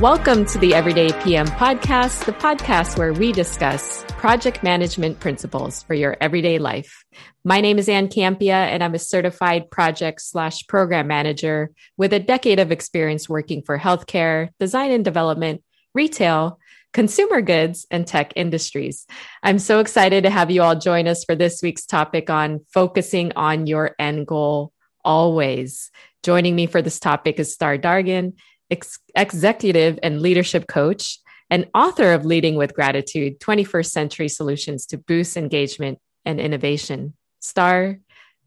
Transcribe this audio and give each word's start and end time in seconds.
Welcome 0.00 0.44
to 0.46 0.58
the 0.58 0.74
Everyday 0.74 1.10
PM 1.24 1.48
podcast, 1.48 2.24
the 2.24 2.32
podcast 2.32 2.96
where 2.96 3.12
we 3.12 3.32
discuss 3.32 4.04
project 4.10 4.62
management 4.62 5.18
principles 5.18 5.82
for 5.82 5.94
your 5.94 6.16
everyday 6.20 6.58
life. 6.58 7.04
My 7.44 7.60
name 7.60 7.80
is 7.80 7.88
Ann 7.88 8.06
Campea, 8.06 8.52
and 8.52 8.84
I'm 8.84 8.94
a 8.94 9.00
certified 9.00 9.72
project 9.72 10.20
slash 10.22 10.68
program 10.68 11.08
manager 11.08 11.72
with 11.96 12.12
a 12.12 12.20
decade 12.20 12.60
of 12.60 12.70
experience 12.70 13.28
working 13.28 13.60
for 13.62 13.76
healthcare, 13.76 14.50
design 14.60 14.92
and 14.92 15.04
development, 15.04 15.64
retail, 15.94 16.60
consumer 16.92 17.40
goods, 17.40 17.84
and 17.90 18.06
tech 18.06 18.32
industries. 18.36 19.04
I'm 19.42 19.58
so 19.58 19.80
excited 19.80 20.22
to 20.22 20.30
have 20.30 20.52
you 20.52 20.62
all 20.62 20.76
join 20.76 21.08
us 21.08 21.24
for 21.24 21.34
this 21.34 21.60
week's 21.60 21.86
topic 21.86 22.30
on 22.30 22.60
focusing 22.72 23.32
on 23.34 23.66
your 23.66 23.96
end 23.98 24.28
goal 24.28 24.72
always. 25.04 25.90
Joining 26.22 26.54
me 26.54 26.66
for 26.66 26.82
this 26.82 27.00
topic 27.00 27.40
is 27.40 27.52
Star 27.52 27.76
Dargin 27.78 28.34
ex- 28.70 28.98
executive 29.14 29.98
and 30.02 30.20
leadership 30.20 30.66
coach, 30.66 31.18
and 31.50 31.66
author 31.74 32.12
of 32.12 32.24
Leading 32.24 32.56
with 32.56 32.74
Gratitude 32.74 33.40
21st 33.40 33.90
Century 33.90 34.28
Solutions 34.28 34.86
to 34.86 34.98
Boost 34.98 35.36
Engagement 35.36 35.98
and 36.24 36.40
Innovation. 36.40 37.14
Star, 37.40 37.98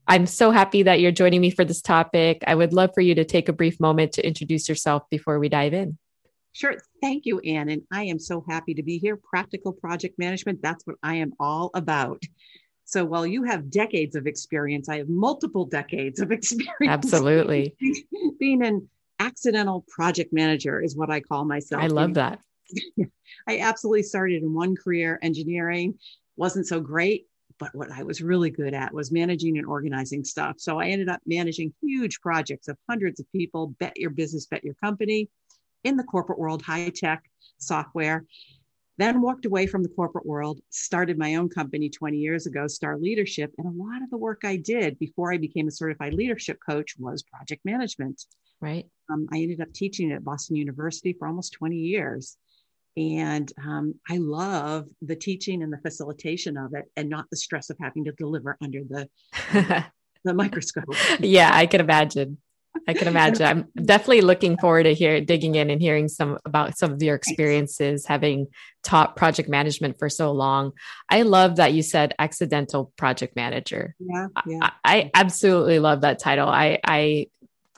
I'm 0.07 0.25
so 0.25 0.51
happy 0.51 0.83
that 0.83 0.99
you're 0.99 1.11
joining 1.11 1.41
me 1.41 1.51
for 1.51 1.65
this 1.65 1.81
topic. 1.81 2.43
I 2.45 2.55
would 2.55 2.73
love 2.73 2.91
for 2.93 3.01
you 3.01 3.15
to 3.15 3.25
take 3.25 3.49
a 3.49 3.53
brief 3.53 3.79
moment 3.79 4.13
to 4.13 4.25
introduce 4.25 4.67
yourself 4.67 5.03
before 5.09 5.39
we 5.39 5.49
dive 5.49 5.73
in. 5.73 5.97
Sure. 6.53 6.75
Thank 7.01 7.25
you, 7.25 7.39
Ann. 7.39 7.69
And 7.69 7.83
I 7.91 8.03
am 8.03 8.19
so 8.19 8.43
happy 8.47 8.73
to 8.73 8.83
be 8.83 8.97
here. 8.97 9.15
Practical 9.15 9.71
project 9.71 10.19
management, 10.19 10.61
that's 10.61 10.85
what 10.85 10.97
I 11.01 11.15
am 11.15 11.33
all 11.39 11.71
about. 11.73 12.21
So 12.83 13.05
while 13.05 13.25
you 13.25 13.43
have 13.43 13.69
decades 13.69 14.17
of 14.17 14.27
experience, 14.27 14.89
I 14.89 14.97
have 14.97 15.07
multiple 15.07 15.65
decades 15.65 16.19
of 16.19 16.31
experience. 16.31 16.75
Absolutely. 16.81 17.75
being 18.39 18.65
in 18.65 18.89
accidental 19.21 19.85
project 19.87 20.33
manager 20.33 20.81
is 20.81 20.95
what 20.95 21.09
I 21.09 21.19
call 21.19 21.45
myself. 21.45 21.83
I 21.83 21.87
love 21.87 22.15
that. 22.15 22.39
I 23.47 23.59
absolutely 23.59 24.03
started 24.03 24.41
in 24.41 24.53
one 24.53 24.75
career, 24.75 25.19
engineering, 25.21 25.97
wasn't 26.37 26.67
so 26.67 26.79
great, 26.79 27.27
but 27.59 27.73
what 27.75 27.91
I 27.91 28.03
was 28.03 28.21
really 28.21 28.49
good 28.49 28.73
at 28.73 28.93
was 28.93 29.11
managing 29.11 29.57
and 29.57 29.67
organizing 29.67 30.23
stuff. 30.23 30.55
So 30.59 30.79
I 30.79 30.87
ended 30.87 31.09
up 31.09 31.21
managing 31.25 31.73
huge 31.81 32.19
projects 32.21 32.67
of 32.67 32.77
hundreds 32.89 33.19
of 33.19 33.31
people, 33.31 33.75
bet 33.79 33.97
your 33.97 34.09
business, 34.09 34.47
bet 34.47 34.63
your 34.63 34.73
company 34.75 35.29
in 35.83 35.97
the 35.97 36.03
corporate 36.03 36.39
world, 36.39 36.61
high 36.61 36.89
tech 36.89 37.23
software. 37.57 38.25
Then 38.97 39.21
walked 39.21 39.45
away 39.45 39.67
from 39.67 39.83
the 39.83 39.89
corporate 39.89 40.25
world, 40.25 40.59
started 40.69 41.17
my 41.17 41.35
own 41.35 41.49
company 41.49 41.89
20 41.89 42.17
years 42.17 42.45
ago, 42.45 42.67
Star 42.67 42.97
Leadership. 42.97 43.51
And 43.57 43.67
a 43.67 43.83
lot 43.83 44.03
of 44.03 44.09
the 44.09 44.17
work 44.17 44.41
I 44.43 44.57
did 44.57 44.99
before 44.99 45.33
I 45.33 45.37
became 45.37 45.67
a 45.67 45.71
certified 45.71 46.13
leadership 46.13 46.59
coach 46.67 46.95
was 46.99 47.23
project 47.23 47.65
management. 47.65 48.25
Right. 48.61 48.85
Um, 49.11 49.27
I 49.31 49.39
ended 49.39 49.61
up 49.61 49.73
teaching 49.73 50.11
at 50.11 50.23
Boston 50.23 50.55
University 50.55 51.13
for 51.17 51.27
almost 51.27 51.53
20 51.53 51.75
years. 51.75 52.37
And 52.97 53.51
um, 53.57 53.95
I 54.09 54.17
love 54.17 54.87
the 55.01 55.15
teaching 55.15 55.63
and 55.63 55.71
the 55.71 55.77
facilitation 55.77 56.57
of 56.57 56.73
it 56.73 56.85
and 56.95 57.09
not 57.09 57.29
the 57.29 57.37
stress 57.37 57.69
of 57.69 57.77
having 57.81 58.05
to 58.05 58.11
deliver 58.11 58.57
under 58.61 58.81
the, 58.87 59.09
the 60.23 60.33
microscope. 60.33 60.85
Yeah, 61.19 61.49
I 61.53 61.67
can 61.67 61.79
imagine. 61.79 62.37
I 62.87 62.93
can 62.93 63.07
imagine. 63.07 63.45
I'm 63.45 63.85
definitely 63.85 64.21
looking 64.21 64.57
forward 64.57 64.83
to 64.83 64.93
hear 64.93 65.21
digging 65.21 65.55
in 65.55 65.69
and 65.69 65.81
hearing 65.81 66.09
some 66.09 66.37
about 66.45 66.77
some 66.77 66.91
of 66.91 67.01
your 67.01 67.15
experiences 67.15 68.05
having 68.05 68.47
taught 68.83 69.15
project 69.15 69.47
management 69.47 69.97
for 69.97 70.09
so 70.09 70.31
long. 70.31 70.73
I 71.09 71.21
love 71.21 71.57
that 71.57 71.73
you 71.73 71.83
said 71.83 72.13
accidental 72.19 72.91
project 72.97 73.35
manager. 73.37 73.95
Yeah, 73.99 74.27
yeah. 74.45 74.59
I, 74.63 74.71
I 74.83 75.11
absolutely 75.13 75.79
love 75.79 76.01
that 76.01 76.19
title. 76.19 76.49
I 76.49 76.79
I 76.85 77.27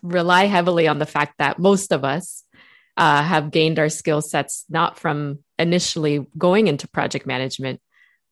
rely 0.03 0.45
heavily 0.45 0.87
on 0.87 0.99
the 0.99 1.05
fact 1.05 1.39
that 1.39 1.57
most 1.57 1.91
of 1.91 2.03
us 2.03 2.43
uh, 2.97 3.23
have 3.23 3.49
gained 3.49 3.79
our 3.79 3.89
skill 3.89 4.21
sets 4.21 4.65
not 4.69 4.99
from 4.99 5.39
initially 5.57 6.27
going 6.37 6.67
into 6.67 6.87
project 6.87 7.25
management, 7.25 7.81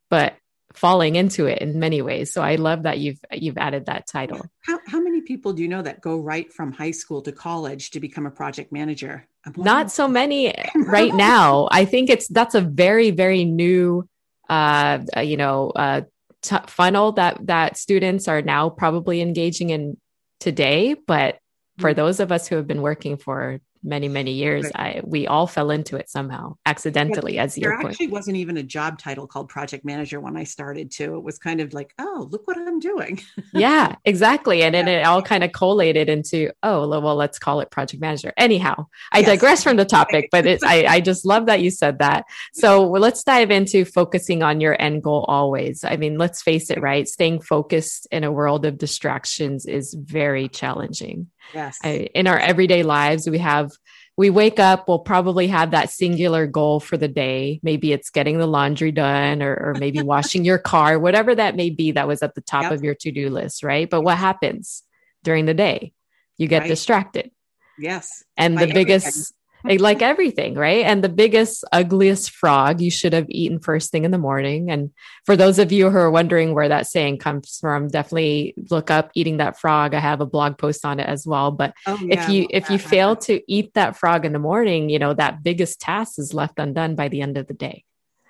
but 0.09 0.35
falling 0.73 1.15
into 1.15 1.47
it 1.47 1.59
in 1.59 1.79
many 1.79 2.01
ways. 2.01 2.31
So 2.31 2.41
I 2.41 2.55
love 2.55 2.83
that 2.83 2.99
you've 2.99 3.19
you've 3.31 3.57
added 3.57 3.87
that 3.87 4.07
title. 4.07 4.45
How 4.61 4.79
how 4.87 5.01
many 5.01 5.21
people 5.21 5.53
do 5.53 5.63
you 5.63 5.67
know 5.67 5.81
that 5.81 6.01
go 6.01 6.17
right 6.17 6.51
from 6.51 6.71
high 6.71 6.91
school 6.91 7.21
to 7.23 7.31
college 7.31 7.91
to 7.91 7.99
become 7.99 8.25
a 8.25 8.31
project 8.31 8.71
manager? 8.71 9.27
Not 9.57 9.91
so 9.91 10.07
many 10.07 10.53
right 10.75 11.13
now. 11.13 11.67
I 11.71 11.85
think 11.85 12.09
it's 12.09 12.27
that's 12.27 12.55
a 12.55 12.61
very 12.61 13.11
very 13.11 13.43
new 13.45 14.07
uh, 14.49 14.99
uh 15.15 15.21
you 15.21 15.37
know 15.37 15.71
uh 15.71 16.01
t- 16.41 16.55
funnel 16.67 17.13
that 17.13 17.45
that 17.47 17.77
students 17.77 18.27
are 18.27 18.41
now 18.41 18.69
probably 18.69 19.21
engaging 19.21 19.71
in 19.71 19.97
today, 20.39 20.95
but 21.07 21.37
for 21.77 21.89
mm-hmm. 21.89 21.97
those 21.97 22.19
of 22.19 22.31
us 22.31 22.47
who 22.47 22.55
have 22.55 22.67
been 22.67 22.81
working 22.81 23.17
for 23.17 23.59
many 23.83 24.07
many 24.07 24.31
years 24.31 24.65
right. 24.75 24.97
i 24.97 25.01
we 25.03 25.27
all 25.27 25.47
fell 25.47 25.71
into 25.71 25.95
it 25.95 26.09
somehow 26.09 26.55
accidentally 26.65 27.39
as 27.39 27.55
there 27.55 27.73
actually 27.73 27.95
point. 27.95 28.11
wasn't 28.11 28.35
even 28.35 28.57
a 28.57 28.63
job 28.63 28.99
title 28.99 29.25
called 29.25 29.49
project 29.49 29.83
manager 29.83 30.19
when 30.19 30.37
i 30.37 30.43
started 30.43 30.91
too 30.91 31.15
it 31.15 31.23
was 31.23 31.39
kind 31.39 31.59
of 31.59 31.73
like 31.73 31.93
oh 31.99 32.27
look 32.29 32.47
what 32.47 32.57
i'm 32.57 32.79
doing 32.79 33.19
yeah 33.53 33.95
exactly 34.05 34.61
and 34.61 34.75
yeah. 34.75 34.83
then 34.83 34.99
it 34.99 35.03
all 35.05 35.21
kind 35.21 35.43
of 35.43 35.51
collated 35.51 36.09
into 36.09 36.51
oh 36.61 36.87
well 36.87 37.15
let's 37.15 37.39
call 37.39 37.59
it 37.59 37.71
project 37.71 38.01
manager 38.01 38.31
anyhow 38.37 38.85
i 39.11 39.19
yes. 39.19 39.27
digress 39.27 39.63
from 39.63 39.77
the 39.77 39.85
topic 39.85 40.29
but 40.31 40.45
it's 40.45 40.63
I, 40.63 40.85
I 40.85 40.99
just 41.01 41.25
love 41.25 41.47
that 41.47 41.61
you 41.61 41.71
said 41.71 41.99
that 41.99 42.25
so 42.53 42.87
let's 42.87 43.23
dive 43.23 43.49
into 43.49 43.83
focusing 43.83 44.43
on 44.43 44.61
your 44.61 44.79
end 44.79 45.01
goal 45.01 45.25
always 45.27 45.83
i 45.83 45.97
mean 45.97 46.17
let's 46.17 46.41
face 46.41 46.69
it 46.69 46.79
right 46.81 47.07
staying 47.07 47.41
focused 47.41 48.07
in 48.11 48.23
a 48.23 48.31
world 48.31 48.65
of 48.65 48.77
distractions 48.77 49.65
is 49.65 49.93
very 49.95 50.47
challenging 50.47 51.27
Yes. 51.53 51.79
I, 51.83 52.09
in 52.13 52.27
our 52.27 52.37
everyday 52.37 52.83
lives, 52.83 53.29
we 53.29 53.39
have, 53.39 53.70
we 54.17 54.29
wake 54.29 54.59
up, 54.59 54.87
we'll 54.87 54.99
probably 54.99 55.47
have 55.47 55.71
that 55.71 55.89
singular 55.89 56.45
goal 56.47 56.79
for 56.79 56.97
the 56.97 57.07
day. 57.07 57.59
Maybe 57.63 57.91
it's 57.91 58.09
getting 58.09 58.37
the 58.37 58.47
laundry 58.47 58.91
done 58.91 59.41
or, 59.41 59.53
or 59.53 59.75
maybe 59.79 60.01
washing 60.03 60.45
your 60.45 60.57
car, 60.57 60.99
whatever 60.99 61.33
that 61.33 61.55
may 61.55 61.69
be 61.69 61.91
that 61.93 62.07
was 62.07 62.21
at 62.21 62.35
the 62.35 62.41
top 62.41 62.63
yep. 62.63 62.71
of 62.73 62.83
your 62.83 62.95
to 62.95 63.11
do 63.11 63.29
list, 63.29 63.63
right? 63.63 63.89
But 63.89 64.01
what 64.01 64.17
happens 64.17 64.83
during 65.23 65.45
the 65.45 65.53
day? 65.53 65.93
You 66.37 66.47
get 66.47 66.61
right. 66.61 66.67
distracted. 66.67 67.31
Yes. 67.77 68.23
And 68.37 68.57
the 68.57 68.71
biggest, 68.73 69.33
like 69.63 70.01
everything, 70.01 70.55
right? 70.55 70.85
And 70.85 71.03
the 71.03 71.09
biggest, 71.09 71.63
ugliest 71.71 72.31
frog 72.31 72.81
you 72.81 72.91
should 72.91 73.13
have 73.13 73.25
eaten 73.29 73.59
first 73.59 73.91
thing 73.91 74.05
in 74.05 74.11
the 74.11 74.17
morning. 74.17 74.71
And 74.71 74.91
for 75.25 75.35
those 75.35 75.59
of 75.59 75.71
you 75.71 75.89
who 75.89 75.97
are 75.97 76.11
wondering 76.11 76.53
where 76.53 76.69
that 76.69 76.87
saying 76.87 77.19
comes 77.19 77.57
from, 77.59 77.87
definitely 77.87 78.53
look 78.69 78.89
up 78.89 79.11
eating 79.13 79.37
that 79.37 79.59
frog. 79.59 79.93
I 79.93 79.99
have 79.99 80.21
a 80.21 80.25
blog 80.25 80.57
post 80.57 80.85
on 80.85 80.99
it 80.99 81.07
as 81.07 81.25
well. 81.25 81.51
But 81.51 81.73
oh, 81.87 81.99
yeah, 82.01 82.23
if 82.23 82.29
you 82.29 82.47
if 82.49 82.69
you 82.69 82.77
fail 82.77 83.15
to 83.17 83.41
eat 83.51 83.73
that 83.75 83.97
frog 83.97 84.25
in 84.25 84.33
the 84.33 84.39
morning, 84.39 84.89
you 84.89 84.99
know, 84.99 85.13
that 85.13 85.43
biggest 85.43 85.79
task 85.79 86.19
is 86.19 86.33
left 86.33 86.59
undone 86.59 86.95
by 86.95 87.07
the 87.07 87.21
end 87.21 87.37
of 87.37 87.47
the 87.47 87.53
day. 87.53 87.83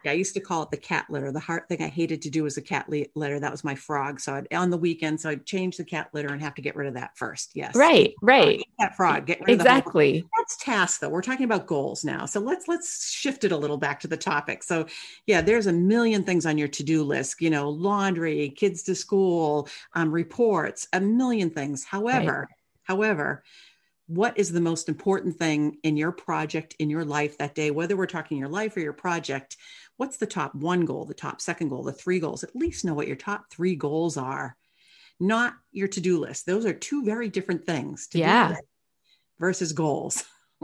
Yeah, 0.03 0.11
I 0.11 0.15
used 0.15 0.33
to 0.33 0.39
call 0.39 0.63
it 0.63 0.71
the 0.71 0.77
cat 0.77 1.05
litter. 1.09 1.31
The 1.31 1.39
hard 1.39 1.67
thing 1.67 1.81
I 1.81 1.87
hated 1.87 2.23
to 2.23 2.31
do 2.31 2.43
was 2.43 2.55
the 2.55 2.61
cat 2.61 2.89
litter. 3.15 3.39
That 3.39 3.51
was 3.51 3.63
my 3.63 3.75
frog. 3.75 4.19
So 4.19 4.33
I'd, 4.33 4.51
on 4.51 4.71
the 4.71 4.77
weekend, 4.77 5.21
so 5.21 5.29
I'd 5.29 5.45
change 5.45 5.77
the 5.77 5.85
cat 5.85 6.09
litter 6.11 6.29
and 6.29 6.41
have 6.41 6.55
to 6.55 6.61
get 6.63 6.75
rid 6.75 6.87
of 6.87 6.95
that 6.95 7.15
first. 7.17 7.51
Yes. 7.53 7.75
Right. 7.75 8.15
Right. 8.21 8.63
That 8.79 8.95
frog. 8.95 9.27
Get 9.27 9.41
rid 9.41 9.49
exactly. 9.49 10.19
Of 10.19 10.40
That's 10.51 10.63
tasks 10.63 10.99
though. 10.99 11.09
We're 11.09 11.21
talking 11.21 11.45
about 11.45 11.67
goals 11.67 12.03
now. 12.03 12.25
So 12.25 12.39
let's 12.39 12.67
let's 12.67 13.11
shift 13.11 13.43
it 13.43 13.51
a 13.51 13.57
little 13.57 13.77
back 13.77 13.99
to 14.01 14.07
the 14.07 14.17
topic. 14.17 14.63
So 14.63 14.85
yeah, 15.25 15.41
there's 15.41 15.67
a 15.67 15.73
million 15.73 16.23
things 16.23 16.45
on 16.45 16.57
your 16.57 16.67
to-do 16.67 17.03
list. 17.03 17.41
You 17.41 17.49
know, 17.49 17.69
laundry, 17.69 18.49
kids 18.49 18.83
to 18.83 18.95
school, 18.95 19.67
um, 19.93 20.11
reports, 20.11 20.87
a 20.93 20.99
million 20.99 21.49
things. 21.49 21.83
However, 21.83 22.47
right. 22.49 22.57
however, 22.83 23.43
what 24.07 24.37
is 24.37 24.51
the 24.51 24.59
most 24.59 24.89
important 24.89 25.37
thing 25.37 25.77
in 25.83 25.95
your 25.95 26.11
project 26.11 26.75
in 26.79 26.89
your 26.89 27.05
life 27.05 27.37
that 27.37 27.55
day 27.55 27.71
whether 27.71 27.95
we're 27.95 28.05
talking 28.05 28.37
your 28.37 28.49
life 28.49 28.75
or 28.75 28.81
your 28.81 28.91
project 28.91 29.55
what's 29.95 30.17
the 30.17 30.25
top 30.25 30.53
one 30.55 30.83
goal, 30.83 31.05
the 31.05 31.13
top 31.13 31.39
second 31.39 31.69
goal, 31.69 31.83
the 31.83 31.93
three 31.93 32.19
goals? 32.19 32.43
At 32.43 32.55
least 32.55 32.83
know 32.83 32.95
what 32.95 33.07
your 33.07 33.15
top 33.15 33.51
three 33.51 33.75
goals 33.75 34.17
are, 34.17 34.57
not 35.19 35.53
your 35.71 35.87
to 35.89 36.01
do 36.01 36.19
list. 36.19 36.45
Those 36.45 36.65
are 36.65 36.73
two 36.73 37.05
very 37.05 37.29
different 37.29 37.65
things. 37.65 38.09
Yeah. 38.11 38.55
Versus 39.39 39.73
goals. 39.73 40.23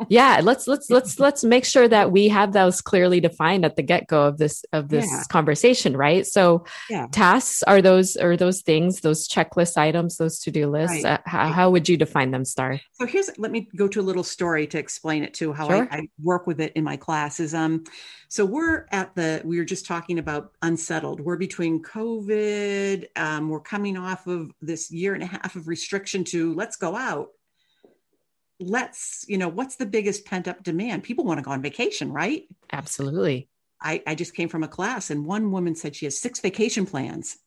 Yeah 0.10 0.42
let's 0.44 0.68
let's 0.68 0.90
let's 0.90 1.20
let's 1.20 1.44
make 1.44 1.66
sure 1.66 1.88
that 1.88 2.12
we 2.12 2.28
have 2.28 2.54
those 2.54 2.82
clearly 2.82 3.20
defined 3.20 3.66
at 3.66 3.76
the 3.76 3.82
get-go 3.82 4.24
of 4.24 4.38
this 4.38 4.64
of 4.74 4.90
this 4.90 5.08
yeah. 5.10 5.24
conversation 5.30 5.98
right 5.98 6.26
so 6.26 6.64
yeah. 6.90 7.08
tasks 7.12 7.64
are 7.64 7.82
those 7.82 8.16
are 8.16 8.38
those 8.38 8.62
things 8.62 9.02
those 9.02 9.28
checklist 9.28 9.78
items 9.78 10.18
those 10.18 10.40
to-do 10.40 10.68
lists 10.68 11.04
right. 11.04 11.14
uh, 11.14 11.18
how, 11.26 11.48
how 11.48 11.70
would 11.70 11.90
you 11.90 11.98
define 11.98 12.32
them 12.32 12.46
star 12.46 12.80
so 12.94 13.06
here's 13.06 13.30
let 13.38 13.52
me 13.52 13.68
go 13.76 13.88
to 13.88 14.00
a 14.00 14.04
little 14.04 14.24
story 14.24 14.68
to 14.68 14.78
explain 14.78 15.24
it 15.24 15.34
to 15.34 15.52
how 15.52 15.68
sure. 15.68 15.88
I, 15.92 15.98
I, 15.98 16.10
work 16.22 16.48
with 16.48 16.62
it 16.62 16.74
in 16.74 16.84
my 16.84 16.98
classes 16.98 17.54
um 17.54 17.84
so 18.28 18.46
we're 18.46 18.86
at 18.92 19.16
the 19.16 19.42
we 19.46 19.58
were 19.58 19.66
just 19.66 19.86
talking 19.86 20.20
about 20.20 20.52
unsettled 20.62 21.22
we're 21.22 21.38
between 21.38 21.82
covid 21.82 23.06
um, 23.16 23.50
we're 23.50 23.60
coming 23.60 23.98
off 23.98 24.28
of 24.28 24.52
this 24.62 24.92
year 24.92 25.14
and 25.14 25.24
a 25.24 25.28
half 25.28 25.56
of 25.56 25.68
restriction 25.68 26.24
to 26.24 26.54
let's 26.54 26.76
go 26.76 26.96
out 26.96 27.30
let's 28.59 29.25
you 29.27 29.38
know 29.38 29.48
what's 29.48 29.75
the 29.75 29.86
biggest 29.86 30.25
pent 30.25 30.48
up 30.48 30.63
demand 30.63 31.04
people 31.04 31.24
want 31.24 31.38
to 31.38 31.44
go 31.44 31.51
on 31.51 31.62
vacation 31.62 32.12
right 32.12 32.48
absolutely 32.71 33.48
I, 33.80 34.01
I 34.07 34.15
just 34.15 34.33
came 34.33 34.50
from 34.50 34.63
a 34.63 34.68
class 34.68 35.12
and 35.12 35.24
one 35.24 35.51
woman 35.51 35.75
said 35.75 35.95
she 35.95 36.06
has 36.06 36.19
six 36.19 36.39
vacation 36.39 36.88
plans 36.88 37.38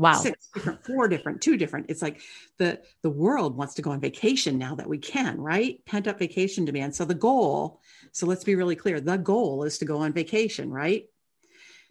Wow. 0.00 0.14
Six 0.14 0.48
different, 0.54 0.82
four 0.82 1.08
different, 1.08 1.42
two 1.42 1.58
different. 1.58 1.90
It's 1.90 2.00
like 2.00 2.22
the 2.56 2.80
the 3.02 3.10
world 3.10 3.54
wants 3.54 3.74
to 3.74 3.82
go 3.82 3.90
on 3.90 4.00
vacation 4.00 4.56
now 4.56 4.74
that 4.76 4.88
we 4.88 4.96
can, 4.96 5.38
right? 5.38 5.84
Pent 5.84 6.08
up 6.08 6.18
vacation 6.18 6.64
demand. 6.64 6.94
So 6.94 7.04
the 7.04 7.14
goal, 7.14 7.82
so 8.10 8.26
let's 8.26 8.42
be 8.42 8.54
really 8.54 8.76
clear, 8.76 8.98
the 8.98 9.18
goal 9.18 9.64
is 9.64 9.76
to 9.76 9.84
go 9.84 9.98
on 9.98 10.14
vacation, 10.14 10.70
right? 10.70 11.04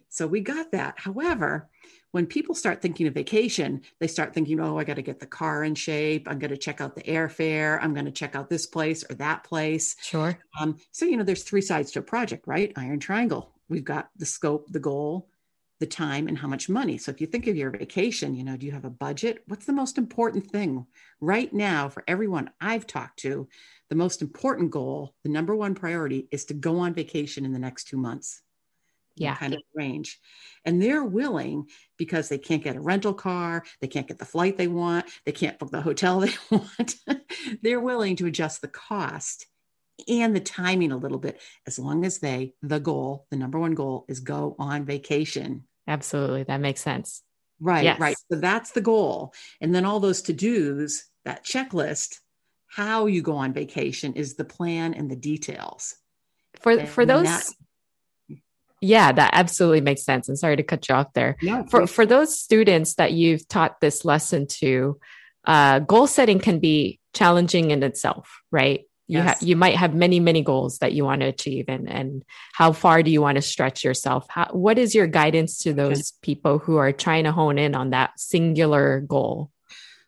So 0.08 0.26
we 0.26 0.40
got 0.40 0.72
that. 0.72 0.94
However, 0.96 1.68
when 2.12 2.26
people 2.26 2.54
start 2.54 2.82
thinking 2.82 3.06
of 3.06 3.14
vacation, 3.14 3.82
they 4.00 4.06
start 4.06 4.34
thinking, 4.34 4.60
oh, 4.60 4.78
I 4.78 4.84
got 4.84 4.94
to 4.94 5.02
get 5.02 5.20
the 5.20 5.26
car 5.26 5.64
in 5.64 5.74
shape. 5.74 6.26
I'm 6.28 6.38
going 6.38 6.50
to 6.50 6.56
check 6.56 6.80
out 6.80 6.94
the 6.94 7.02
airfare. 7.02 7.78
I'm 7.80 7.94
going 7.94 8.06
to 8.06 8.10
check 8.10 8.34
out 8.34 8.50
this 8.50 8.66
place 8.66 9.04
or 9.08 9.14
that 9.16 9.44
place. 9.44 9.96
Sure. 10.02 10.38
Um, 10.60 10.76
so, 10.90 11.04
you 11.04 11.16
know, 11.16 11.24
there's 11.24 11.44
three 11.44 11.60
sides 11.60 11.92
to 11.92 12.00
a 12.00 12.02
project, 12.02 12.46
right? 12.46 12.72
Iron 12.76 12.98
triangle. 12.98 13.54
We've 13.68 13.84
got 13.84 14.10
the 14.16 14.26
scope, 14.26 14.70
the 14.72 14.80
goal, 14.80 15.28
the 15.78 15.86
time, 15.86 16.26
and 16.26 16.36
how 16.36 16.48
much 16.48 16.68
money. 16.68 16.98
So, 16.98 17.12
if 17.12 17.20
you 17.20 17.28
think 17.28 17.46
of 17.46 17.56
your 17.56 17.70
vacation, 17.70 18.34
you 18.34 18.42
know, 18.42 18.56
do 18.56 18.66
you 18.66 18.72
have 18.72 18.84
a 18.84 18.90
budget? 18.90 19.44
What's 19.46 19.66
the 19.66 19.72
most 19.72 19.96
important 19.96 20.50
thing 20.50 20.86
right 21.20 21.52
now 21.52 21.88
for 21.88 22.02
everyone 22.08 22.50
I've 22.60 22.86
talked 22.86 23.20
to? 23.20 23.48
The 23.88 23.96
most 23.96 24.20
important 24.20 24.72
goal, 24.72 25.14
the 25.22 25.30
number 25.30 25.54
one 25.54 25.74
priority 25.74 26.28
is 26.32 26.44
to 26.46 26.54
go 26.54 26.78
on 26.78 26.92
vacation 26.92 27.44
in 27.44 27.52
the 27.52 27.58
next 27.58 27.84
two 27.84 27.96
months 27.96 28.42
yeah. 29.20 29.36
kind 29.36 29.54
of 29.54 29.60
range. 29.74 30.18
And 30.64 30.82
they're 30.82 31.04
willing 31.04 31.66
because 31.96 32.28
they 32.28 32.38
can't 32.38 32.64
get 32.64 32.76
a 32.76 32.80
rental 32.80 33.14
car, 33.14 33.64
they 33.80 33.88
can't 33.88 34.08
get 34.08 34.18
the 34.18 34.24
flight 34.24 34.56
they 34.56 34.68
want, 34.68 35.06
they 35.24 35.32
can't 35.32 35.58
book 35.58 35.70
the 35.70 35.80
hotel 35.80 36.20
they 36.20 36.32
want. 36.50 36.96
they're 37.62 37.80
willing 37.80 38.16
to 38.16 38.26
adjust 38.26 38.60
the 38.60 38.68
cost 38.68 39.46
and 40.08 40.34
the 40.34 40.40
timing 40.40 40.92
a 40.92 40.96
little 40.96 41.18
bit 41.18 41.40
as 41.66 41.78
long 41.78 42.04
as 42.04 42.18
they, 42.18 42.54
the 42.62 42.80
goal, 42.80 43.26
the 43.30 43.36
number 43.36 43.58
one 43.58 43.74
goal 43.74 44.06
is 44.08 44.20
go 44.20 44.56
on 44.58 44.84
vacation. 44.84 45.64
Absolutely. 45.86 46.44
That 46.44 46.60
makes 46.60 46.80
sense. 46.80 47.22
Right, 47.60 47.84
yes. 47.84 48.00
right. 48.00 48.16
So 48.32 48.38
that's 48.38 48.70
the 48.70 48.80
goal. 48.80 49.34
And 49.60 49.74
then 49.74 49.84
all 49.84 50.00
those 50.00 50.22
to 50.22 50.32
dos, 50.32 51.04
that 51.26 51.44
checklist, 51.44 52.16
how 52.68 53.06
you 53.06 53.20
go 53.20 53.36
on 53.36 53.52
vacation 53.52 54.14
is 54.14 54.34
the 54.34 54.44
plan 54.44 54.94
and 54.94 55.10
the 55.10 55.16
details. 55.16 55.96
For 56.60 56.72
and 56.72 56.88
for 56.88 57.04
those 57.04 57.54
yeah, 58.80 59.12
that 59.12 59.30
absolutely 59.32 59.80
makes 59.80 60.02
sense. 60.02 60.28
And 60.28 60.38
sorry 60.38 60.56
to 60.56 60.62
cut 60.62 60.88
you 60.88 60.94
off 60.94 61.12
there. 61.12 61.36
Yeah, 61.40 61.64
for, 61.64 61.86
for 61.86 62.06
those 62.06 62.38
students 62.38 62.94
that 62.94 63.12
you've 63.12 63.46
taught 63.48 63.80
this 63.80 64.04
lesson 64.04 64.46
to, 64.46 64.98
uh, 65.44 65.80
goal 65.80 66.06
setting 66.06 66.38
can 66.38 66.58
be 66.58 66.98
challenging 67.12 67.70
in 67.70 67.82
itself, 67.82 68.40
right? 68.50 68.84
You 69.06 69.18
yes. 69.18 69.40
have 69.40 69.48
you 69.48 69.56
might 69.56 69.74
have 69.74 69.92
many 69.92 70.20
many 70.20 70.40
goals 70.40 70.78
that 70.78 70.92
you 70.92 71.04
want 71.04 71.22
to 71.22 71.26
achieve, 71.26 71.64
and 71.66 71.90
and 71.90 72.24
how 72.52 72.70
far 72.70 73.02
do 73.02 73.10
you 73.10 73.20
want 73.20 73.36
to 73.36 73.42
stretch 73.42 73.82
yourself? 73.82 74.26
How, 74.28 74.46
what 74.52 74.78
is 74.78 74.94
your 74.94 75.08
guidance 75.08 75.58
to 75.64 75.72
those 75.72 76.12
people 76.22 76.58
who 76.60 76.76
are 76.76 76.92
trying 76.92 77.24
to 77.24 77.32
hone 77.32 77.58
in 77.58 77.74
on 77.74 77.90
that 77.90 78.12
singular 78.20 79.00
goal? 79.00 79.50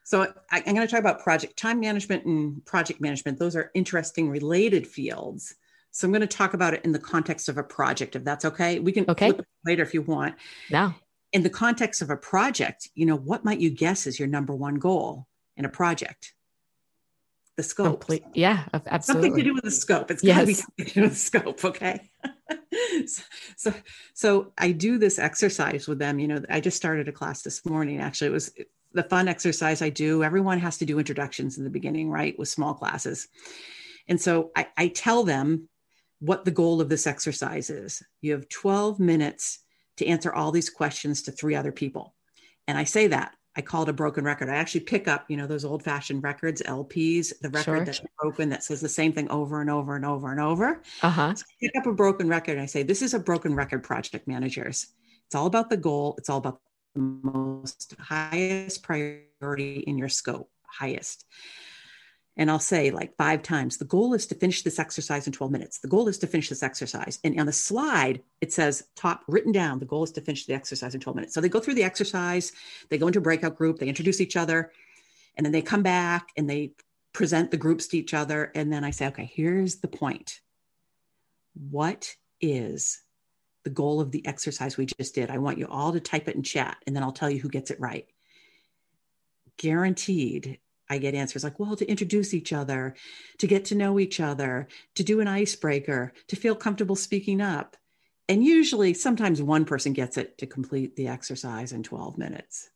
So 0.04 0.32
I, 0.52 0.58
am 0.58 0.74
going 0.74 0.86
to 0.86 0.90
talk 0.90 1.00
about 1.00 1.20
project 1.20 1.56
time 1.56 1.80
management 1.80 2.26
and 2.26 2.64
project 2.64 3.00
management. 3.00 3.40
Those 3.40 3.56
are 3.56 3.72
interesting 3.74 4.30
related 4.30 4.86
fields. 4.86 5.54
So 5.92 6.06
I'm 6.06 6.12
going 6.12 6.22
to 6.22 6.26
talk 6.26 6.54
about 6.54 6.74
it 6.74 6.84
in 6.84 6.92
the 6.92 6.98
context 6.98 7.48
of 7.48 7.58
a 7.58 7.62
project, 7.62 8.16
if 8.16 8.24
that's 8.24 8.44
okay. 8.46 8.78
We 8.80 8.92
can 8.92 9.04
okay. 9.08 9.32
later 9.64 9.82
if 9.82 9.92
you 9.92 10.02
want. 10.02 10.34
Now, 10.70 10.96
In 11.32 11.42
the 11.42 11.50
context 11.50 12.02
of 12.02 12.10
a 12.10 12.16
project, 12.16 12.88
you 12.94 13.06
know, 13.06 13.16
what 13.16 13.44
might 13.44 13.60
you 13.60 13.70
guess 13.70 14.06
is 14.06 14.18
your 14.18 14.28
number 14.28 14.54
one 14.54 14.76
goal 14.76 15.26
in 15.56 15.64
a 15.64 15.68
project? 15.68 16.34
The 17.56 17.62
scope. 17.62 18.00
Complete. 18.00 18.24
Yeah, 18.32 18.64
absolutely. 18.72 19.28
Something 19.28 19.36
to 19.36 19.42
do 19.42 19.54
with 19.54 19.64
the 19.64 19.70
scope. 19.70 20.10
It's 20.10 20.22
got 20.22 20.40
to 20.40 20.46
yes. 20.46 20.46
be 20.46 20.54
something 20.54 20.86
to 20.86 20.92
do 20.94 21.00
with 21.02 21.10
the 21.10 21.16
scope. 21.16 21.64
Okay. 21.64 22.10
so, 23.06 23.22
so, 23.56 23.74
so 24.14 24.52
I 24.56 24.72
do 24.72 24.96
this 24.96 25.18
exercise 25.18 25.86
with 25.86 25.98
them. 25.98 26.18
You 26.18 26.28
know, 26.28 26.42
I 26.48 26.60
just 26.60 26.78
started 26.78 27.08
a 27.08 27.12
class 27.12 27.42
this 27.42 27.66
morning. 27.66 28.00
Actually, 28.00 28.28
it 28.28 28.32
was 28.32 28.54
the 28.94 29.02
fun 29.02 29.28
exercise 29.28 29.82
I 29.82 29.90
do. 29.90 30.24
Everyone 30.24 30.58
has 30.60 30.78
to 30.78 30.86
do 30.86 30.98
introductions 30.98 31.58
in 31.58 31.64
the 31.64 31.70
beginning, 31.70 32.10
right? 32.10 32.38
With 32.38 32.48
small 32.48 32.72
classes. 32.72 33.28
And 34.08 34.18
so 34.20 34.50
I, 34.56 34.68
I 34.76 34.88
tell 34.88 35.24
them 35.24 35.68
what 36.22 36.44
the 36.44 36.50
goal 36.52 36.80
of 36.80 36.88
this 36.88 37.06
exercise 37.06 37.68
is. 37.68 38.00
You 38.20 38.32
have 38.32 38.48
12 38.48 39.00
minutes 39.00 39.58
to 39.96 40.06
answer 40.06 40.32
all 40.32 40.52
these 40.52 40.70
questions 40.70 41.22
to 41.22 41.32
three 41.32 41.56
other 41.56 41.72
people. 41.72 42.14
And 42.68 42.78
I 42.78 42.84
say 42.84 43.08
that 43.08 43.34
I 43.56 43.60
call 43.60 43.82
it 43.82 43.88
a 43.88 43.92
broken 43.92 44.24
record. 44.24 44.48
I 44.48 44.54
actually 44.54 44.82
pick 44.82 45.08
up, 45.08 45.26
you 45.28 45.36
know, 45.36 45.48
those 45.48 45.64
old 45.64 45.82
fashioned 45.82 46.22
records, 46.22 46.62
LPs, 46.62 47.32
the 47.40 47.50
record 47.50 47.64
sure. 47.64 47.84
that's 47.84 48.00
broken 48.20 48.48
that 48.50 48.62
says 48.62 48.80
the 48.80 48.88
same 48.88 49.12
thing 49.12 49.28
over 49.30 49.60
and 49.60 49.68
over 49.68 49.96
and 49.96 50.06
over 50.06 50.30
and 50.30 50.40
over. 50.40 50.80
Uh-huh. 51.02 51.34
So 51.34 51.44
pick 51.60 51.72
up 51.76 51.86
a 51.86 51.92
broken 51.92 52.28
record 52.28 52.52
and 52.52 52.62
I 52.62 52.66
say, 52.66 52.84
this 52.84 53.02
is 53.02 53.14
a 53.14 53.18
broken 53.18 53.54
record 53.54 53.82
project 53.82 54.28
managers. 54.28 54.86
It's 55.26 55.34
all 55.34 55.46
about 55.46 55.70
the 55.70 55.76
goal. 55.76 56.14
It's 56.18 56.30
all 56.30 56.38
about 56.38 56.60
the 56.94 57.00
most 57.00 57.94
highest 57.98 58.84
priority 58.84 59.80
in 59.86 59.98
your 59.98 60.08
scope, 60.08 60.50
highest 60.66 61.26
and 62.36 62.50
I'll 62.50 62.58
say 62.58 62.90
like 62.90 63.16
five 63.16 63.42
times, 63.42 63.76
the 63.76 63.84
goal 63.84 64.14
is 64.14 64.26
to 64.26 64.34
finish 64.34 64.62
this 64.62 64.78
exercise 64.78 65.26
in 65.26 65.32
12 65.32 65.52
minutes. 65.52 65.78
The 65.78 65.88
goal 65.88 66.08
is 66.08 66.18
to 66.18 66.26
finish 66.26 66.48
this 66.48 66.62
exercise. 66.62 67.18
And 67.24 67.38
on 67.38 67.46
the 67.46 67.52
slide, 67.52 68.22
it 68.40 68.52
says 68.52 68.84
top 68.96 69.22
written 69.28 69.52
down, 69.52 69.78
the 69.78 69.84
goal 69.84 70.04
is 70.04 70.12
to 70.12 70.22
finish 70.22 70.46
the 70.46 70.54
exercise 70.54 70.94
in 70.94 71.00
12 71.00 71.16
minutes. 71.16 71.34
So 71.34 71.40
they 71.40 71.50
go 71.50 71.60
through 71.60 71.74
the 71.74 71.84
exercise, 71.84 72.52
they 72.88 72.96
go 72.96 73.06
into 73.06 73.18
a 73.18 73.22
breakout 73.22 73.56
group, 73.56 73.78
they 73.78 73.88
introduce 73.88 74.20
each 74.20 74.36
other, 74.36 74.72
and 75.36 75.44
then 75.44 75.52
they 75.52 75.62
come 75.62 75.82
back 75.82 76.28
and 76.36 76.48
they 76.48 76.72
present 77.12 77.50
the 77.50 77.58
groups 77.58 77.88
to 77.88 77.98
each 77.98 78.14
other. 78.14 78.50
And 78.54 78.72
then 78.72 78.82
I 78.82 78.90
say, 78.90 79.08
okay, 79.08 79.30
here's 79.32 79.76
the 79.76 79.88
point. 79.88 80.40
What 81.70 82.16
is 82.40 83.02
the 83.64 83.70
goal 83.70 84.00
of 84.00 84.10
the 84.10 84.26
exercise 84.26 84.78
we 84.78 84.86
just 84.86 85.14
did? 85.14 85.30
I 85.30 85.36
want 85.36 85.58
you 85.58 85.66
all 85.66 85.92
to 85.92 86.00
type 86.00 86.28
it 86.28 86.36
in 86.36 86.42
chat, 86.42 86.78
and 86.86 86.96
then 86.96 87.02
I'll 87.02 87.12
tell 87.12 87.28
you 87.28 87.40
who 87.40 87.50
gets 87.50 87.70
it 87.70 87.78
right. 87.78 88.06
Guaranteed, 89.58 90.58
I 90.92 90.98
get 90.98 91.14
answers 91.14 91.42
like, 91.42 91.58
well, 91.58 91.74
to 91.74 91.88
introduce 91.88 92.34
each 92.34 92.52
other, 92.52 92.94
to 93.38 93.46
get 93.46 93.64
to 93.66 93.74
know 93.74 93.98
each 93.98 94.20
other, 94.20 94.68
to 94.94 95.02
do 95.02 95.20
an 95.20 95.26
icebreaker, 95.26 96.12
to 96.28 96.36
feel 96.36 96.54
comfortable 96.54 96.96
speaking 96.96 97.40
up. 97.40 97.76
And 98.28 98.44
usually, 98.44 98.92
sometimes 98.92 99.40
one 99.40 99.64
person 99.64 99.94
gets 99.94 100.18
it 100.18 100.36
to 100.38 100.46
complete 100.46 100.94
the 100.94 101.08
exercise 101.08 101.72
in 101.72 101.82
12 101.82 102.18
minutes. 102.18 102.68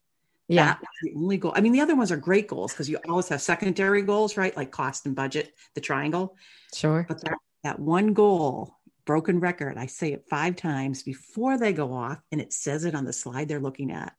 Yeah. 0.48 0.76
the 1.02 1.12
only 1.14 1.36
goal. 1.36 1.52
I 1.54 1.60
mean, 1.60 1.72
the 1.72 1.80
other 1.80 1.94
ones 1.94 2.10
are 2.10 2.16
great 2.16 2.48
goals 2.48 2.72
because 2.72 2.88
you 2.88 2.98
always 3.06 3.28
have 3.28 3.42
secondary 3.42 4.00
goals, 4.00 4.36
right? 4.36 4.56
Like 4.56 4.70
cost 4.70 5.04
and 5.04 5.14
budget, 5.14 5.52
the 5.74 5.80
triangle. 5.82 6.36
Sure. 6.72 7.04
But 7.06 7.20
that, 7.22 7.38
that 7.64 7.78
one 7.78 8.14
goal, 8.14 8.76
broken 9.04 9.40
record, 9.40 9.76
I 9.76 9.86
say 9.86 10.12
it 10.12 10.24
five 10.30 10.56
times 10.56 11.02
before 11.02 11.58
they 11.58 11.74
go 11.74 11.92
off, 11.92 12.22
and 12.32 12.40
it 12.40 12.54
says 12.54 12.86
it 12.86 12.94
on 12.94 13.04
the 13.04 13.12
slide 13.12 13.48
they're 13.48 13.60
looking 13.60 13.92
at. 13.92 14.14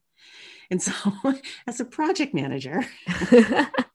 And 0.69 0.81
so, 0.81 0.93
as 1.67 1.79
a 1.79 1.85
project 1.85 2.33
manager, 2.33 2.85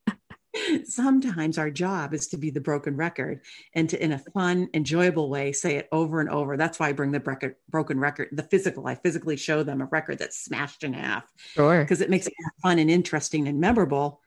sometimes 0.93 1.57
our 1.57 1.69
job 1.69 2.13
is 2.13 2.27
to 2.27 2.37
be 2.37 2.49
the 2.49 2.61
broken 2.61 2.95
record 2.95 3.41
and 3.73 3.89
to, 3.89 4.03
in 4.03 4.11
a 4.11 4.19
fun, 4.19 4.69
enjoyable 4.73 5.29
way, 5.29 5.51
say 5.51 5.75
it 5.75 5.87
over 5.91 6.19
and 6.19 6.29
over. 6.29 6.57
That's 6.57 6.79
why 6.79 6.89
I 6.89 6.93
bring 6.93 7.11
the 7.11 7.53
broken 7.69 7.99
record, 7.99 8.29
the 8.31 8.43
physical. 8.43 8.87
I 8.87 8.95
physically 8.95 9.37
show 9.37 9.63
them 9.63 9.81
a 9.81 9.85
record 9.85 10.19
that's 10.19 10.43
smashed 10.43 10.83
in 10.83 10.93
half. 10.93 11.31
Sure. 11.53 11.81
Because 11.81 12.01
it 12.01 12.09
makes 12.09 12.27
it 12.27 12.33
fun 12.61 12.79
and 12.79 12.89
interesting 12.89 13.47
and 13.47 13.59
memorable. 13.59 14.21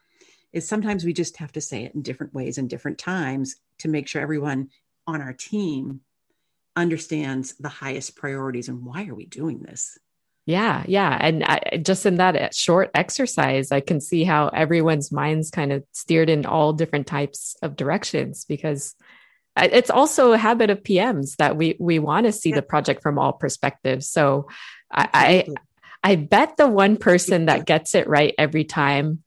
Is 0.52 0.67
sometimes 0.67 1.05
we 1.05 1.12
just 1.12 1.37
have 1.37 1.52
to 1.52 1.61
say 1.61 1.85
it 1.85 1.95
in 1.95 2.02
different 2.02 2.33
ways 2.33 2.57
and 2.57 2.71
different 2.71 2.99
times 2.99 3.57
to 3.79 3.88
make 3.88 4.09
sure 4.09 4.23
everyone 4.23 4.71
on 5.07 5.21
our 5.21 5.33
team 5.33 6.00
understands 6.76 7.55
the 7.59 7.69
highest 7.69 8.17
priorities 8.17 8.69
and 8.69 8.85
why 8.85 9.07
are 9.07 9.14
we 9.14 9.26
doing 9.26 9.61
this 9.61 9.99
yeah, 10.47 10.85
yeah. 10.87 11.19
And 11.21 11.43
I, 11.43 11.81
just 11.83 12.07
in 12.07 12.17
that 12.17 12.55
short 12.55 12.93
exercise, 12.95 13.73
I 13.73 13.81
can 13.81 14.00
see 14.00 14.23
how 14.23 14.47
everyone's 14.49 15.11
minds 15.11 15.50
kind 15.50 15.73
of 15.73 15.83
steered 15.91 16.31
in 16.31 16.47
all 16.47 16.73
different 16.73 17.09
types 17.09 17.57
of 17.62 17.75
directions 17.75 18.45
because 18.45 18.95
it's 19.57 19.91
also 19.91 20.33
a 20.33 20.38
habit 20.38 20.71
of 20.71 20.85
PMs 20.85 21.37
that 21.37 21.57
we 21.57 21.76
we 21.81 21.99
want 21.99 22.26
to 22.26 22.33
see 22.33 22.50
yeah. 22.50 22.57
the 22.57 22.62
project 22.62 23.03
from 23.03 23.19
all 23.19 23.33
perspectives. 23.33 24.09
So 24.09 24.49
I, 24.91 25.09
I 25.12 26.11
I 26.12 26.17
bet 26.17 26.57
the 26.57 26.69
one 26.69 26.97
person 26.97 27.47
that 27.47 27.67
gets 27.67 27.97
it 27.97 28.07
right 28.07 28.33
every 28.38 28.65
time 28.65 29.25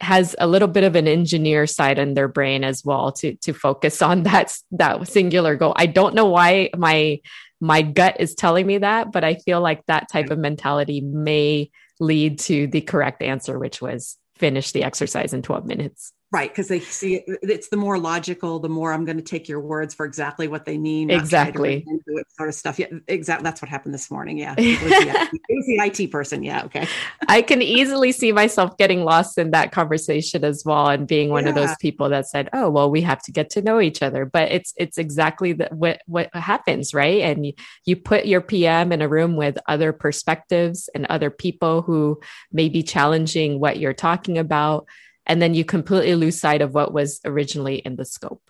has 0.00 0.34
a 0.38 0.46
little 0.46 0.68
bit 0.68 0.84
of 0.84 0.96
an 0.96 1.06
engineer 1.06 1.66
side 1.66 1.98
in 1.98 2.14
their 2.14 2.28
brain 2.28 2.64
as 2.64 2.84
well 2.84 3.12
to 3.12 3.34
to 3.36 3.52
focus 3.52 4.02
on 4.02 4.22
that 4.24 4.56
that 4.72 5.06
singular 5.08 5.56
goal. 5.56 5.72
I 5.76 5.86
don't 5.86 6.14
know 6.14 6.26
why 6.26 6.70
my 6.76 7.20
my 7.60 7.82
gut 7.82 8.16
is 8.20 8.34
telling 8.34 8.66
me 8.66 8.78
that, 8.78 9.12
but 9.12 9.22
I 9.24 9.34
feel 9.34 9.60
like 9.60 9.84
that 9.86 10.10
type 10.10 10.30
of 10.30 10.38
mentality 10.38 11.00
may 11.00 11.70
lead 11.98 12.38
to 12.40 12.66
the 12.66 12.80
correct 12.80 13.22
answer, 13.22 13.58
which 13.58 13.82
was 13.82 14.16
finish 14.36 14.72
the 14.72 14.82
exercise 14.82 15.34
in 15.34 15.42
12 15.42 15.66
minutes. 15.66 16.12
Right, 16.32 16.48
because 16.48 16.68
they 16.68 16.78
see 16.78 17.16
it, 17.16 17.24
it's 17.42 17.70
the 17.70 17.76
more 17.76 17.98
logical, 17.98 18.60
the 18.60 18.68
more 18.68 18.92
I'm 18.92 19.04
going 19.04 19.16
to 19.16 19.22
take 19.22 19.48
your 19.48 19.58
words 19.58 19.94
for 19.94 20.06
exactly 20.06 20.46
what 20.46 20.64
they 20.64 20.78
mean. 20.78 21.10
Exactly. 21.10 21.84
It 22.06 22.26
sort 22.36 22.48
of 22.48 22.54
stuff. 22.54 22.78
Yeah, 22.78 22.86
exactly. 23.08 23.42
That's 23.42 23.60
what 23.60 23.68
happened 23.68 23.94
this 23.94 24.12
morning. 24.12 24.38
Yeah. 24.38 24.54
It 24.70 24.80
was, 24.80 24.92
the, 24.92 25.40
it 25.48 25.56
was 25.56 25.66
the 25.66 26.04
IT 26.04 26.12
person. 26.12 26.44
Yeah. 26.44 26.64
Okay. 26.66 26.86
I 27.26 27.42
can 27.42 27.60
easily 27.60 28.12
see 28.12 28.30
myself 28.30 28.76
getting 28.76 29.04
lost 29.04 29.38
in 29.38 29.50
that 29.50 29.72
conversation 29.72 30.44
as 30.44 30.62
well 30.64 30.86
and 30.86 31.08
being 31.08 31.30
one 31.30 31.42
yeah. 31.44 31.48
of 31.48 31.54
those 31.56 31.74
people 31.80 32.08
that 32.10 32.28
said, 32.28 32.48
oh, 32.52 32.70
well, 32.70 32.88
we 32.88 33.00
have 33.00 33.20
to 33.24 33.32
get 33.32 33.50
to 33.50 33.62
know 33.62 33.80
each 33.80 34.00
other. 34.00 34.24
But 34.24 34.52
it's 34.52 34.72
it's 34.76 34.98
exactly 34.98 35.54
the, 35.54 35.68
what, 35.72 36.02
what 36.06 36.32
happens, 36.32 36.94
right? 36.94 37.22
And 37.22 37.44
you, 37.44 37.52
you 37.84 37.96
put 37.96 38.26
your 38.26 38.40
PM 38.40 38.92
in 38.92 39.02
a 39.02 39.08
room 39.08 39.34
with 39.34 39.58
other 39.66 39.92
perspectives 39.92 40.88
and 40.94 41.06
other 41.06 41.30
people 41.30 41.82
who 41.82 42.20
may 42.52 42.68
be 42.68 42.84
challenging 42.84 43.58
what 43.58 43.80
you're 43.80 43.92
talking 43.92 44.38
about 44.38 44.86
and 45.26 45.40
then 45.40 45.54
you 45.54 45.64
completely 45.64 46.14
lose 46.14 46.38
sight 46.38 46.62
of 46.62 46.74
what 46.74 46.92
was 46.92 47.20
originally 47.24 47.76
in 47.76 47.96
the 47.96 48.04
scope. 48.04 48.42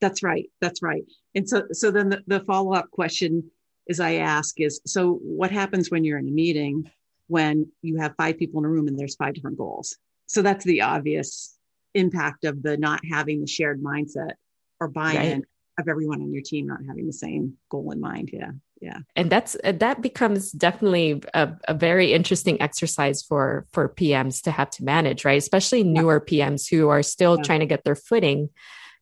That's 0.00 0.22
right. 0.22 0.50
That's 0.60 0.82
right. 0.82 1.04
And 1.34 1.48
so 1.48 1.64
so 1.72 1.90
then 1.90 2.10
the, 2.10 2.22
the 2.26 2.40
follow-up 2.40 2.90
question 2.90 3.50
is 3.86 4.00
i 4.00 4.14
ask 4.16 4.60
is 4.60 4.80
so 4.86 5.14
what 5.14 5.50
happens 5.50 5.90
when 5.90 6.04
you're 6.04 6.18
in 6.18 6.28
a 6.28 6.30
meeting 6.30 6.90
when 7.26 7.66
you 7.82 7.96
have 7.98 8.14
five 8.16 8.38
people 8.38 8.58
in 8.58 8.64
a 8.64 8.68
room 8.68 8.86
and 8.86 8.98
there's 8.98 9.16
five 9.16 9.34
different 9.34 9.58
goals? 9.58 9.96
So 10.26 10.42
that's 10.42 10.64
the 10.64 10.82
obvious 10.82 11.56
impact 11.94 12.44
of 12.44 12.62
the 12.62 12.76
not 12.76 13.00
having 13.10 13.40
the 13.40 13.46
shared 13.46 13.82
mindset 13.82 14.32
or 14.80 14.88
buy-in 14.88 15.38
right. 15.38 15.44
of 15.78 15.88
everyone 15.88 16.22
on 16.22 16.32
your 16.32 16.42
team 16.42 16.66
not 16.66 16.80
having 16.86 17.06
the 17.06 17.12
same 17.12 17.54
goal 17.70 17.90
in 17.90 18.00
mind. 18.00 18.30
Yeah 18.32 18.52
yeah. 18.80 18.98
And 19.16 19.30
that's 19.30 19.56
uh, 19.64 19.72
that 19.72 20.02
becomes 20.02 20.52
definitely 20.52 21.22
a, 21.34 21.50
a, 21.66 21.74
very 21.74 22.12
interesting 22.12 22.62
exercise 22.62 23.22
for 23.22 23.66
for 23.72 23.88
pms 23.88 24.42
to 24.42 24.50
have 24.52 24.70
to 24.70 24.84
manage 24.84 25.24
right? 25.24 25.38
Especially 25.38 25.82
newer 25.82 26.20
pms 26.20 26.70
who 26.70 26.88
are 26.88 27.02
still 27.02 27.36
yeah. 27.36 27.42
trying 27.42 27.60
to 27.60 27.66
get 27.66 27.84
their 27.84 27.96
footing 27.96 28.50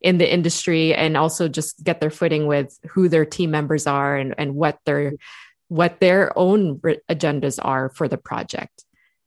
in 0.00 0.18
the 0.18 0.32
industry 0.32 0.94
and 0.94 1.16
also 1.16 1.48
just 1.48 1.82
get 1.82 2.00
their 2.00 2.10
footing 2.10 2.46
with 2.46 2.78
who 2.88 3.08
their 3.08 3.24
team 3.24 3.50
members 3.50 3.86
are 3.86 4.16
and, 4.16 4.34
and 4.38 4.54
what 4.54 4.78
their 4.86 5.12
what 5.68 6.00
their 6.00 6.36
own 6.38 6.78
agendas 7.10 7.58
are 7.60 7.88
for 7.88 8.06
the 8.06 8.18
project. 8.18 8.84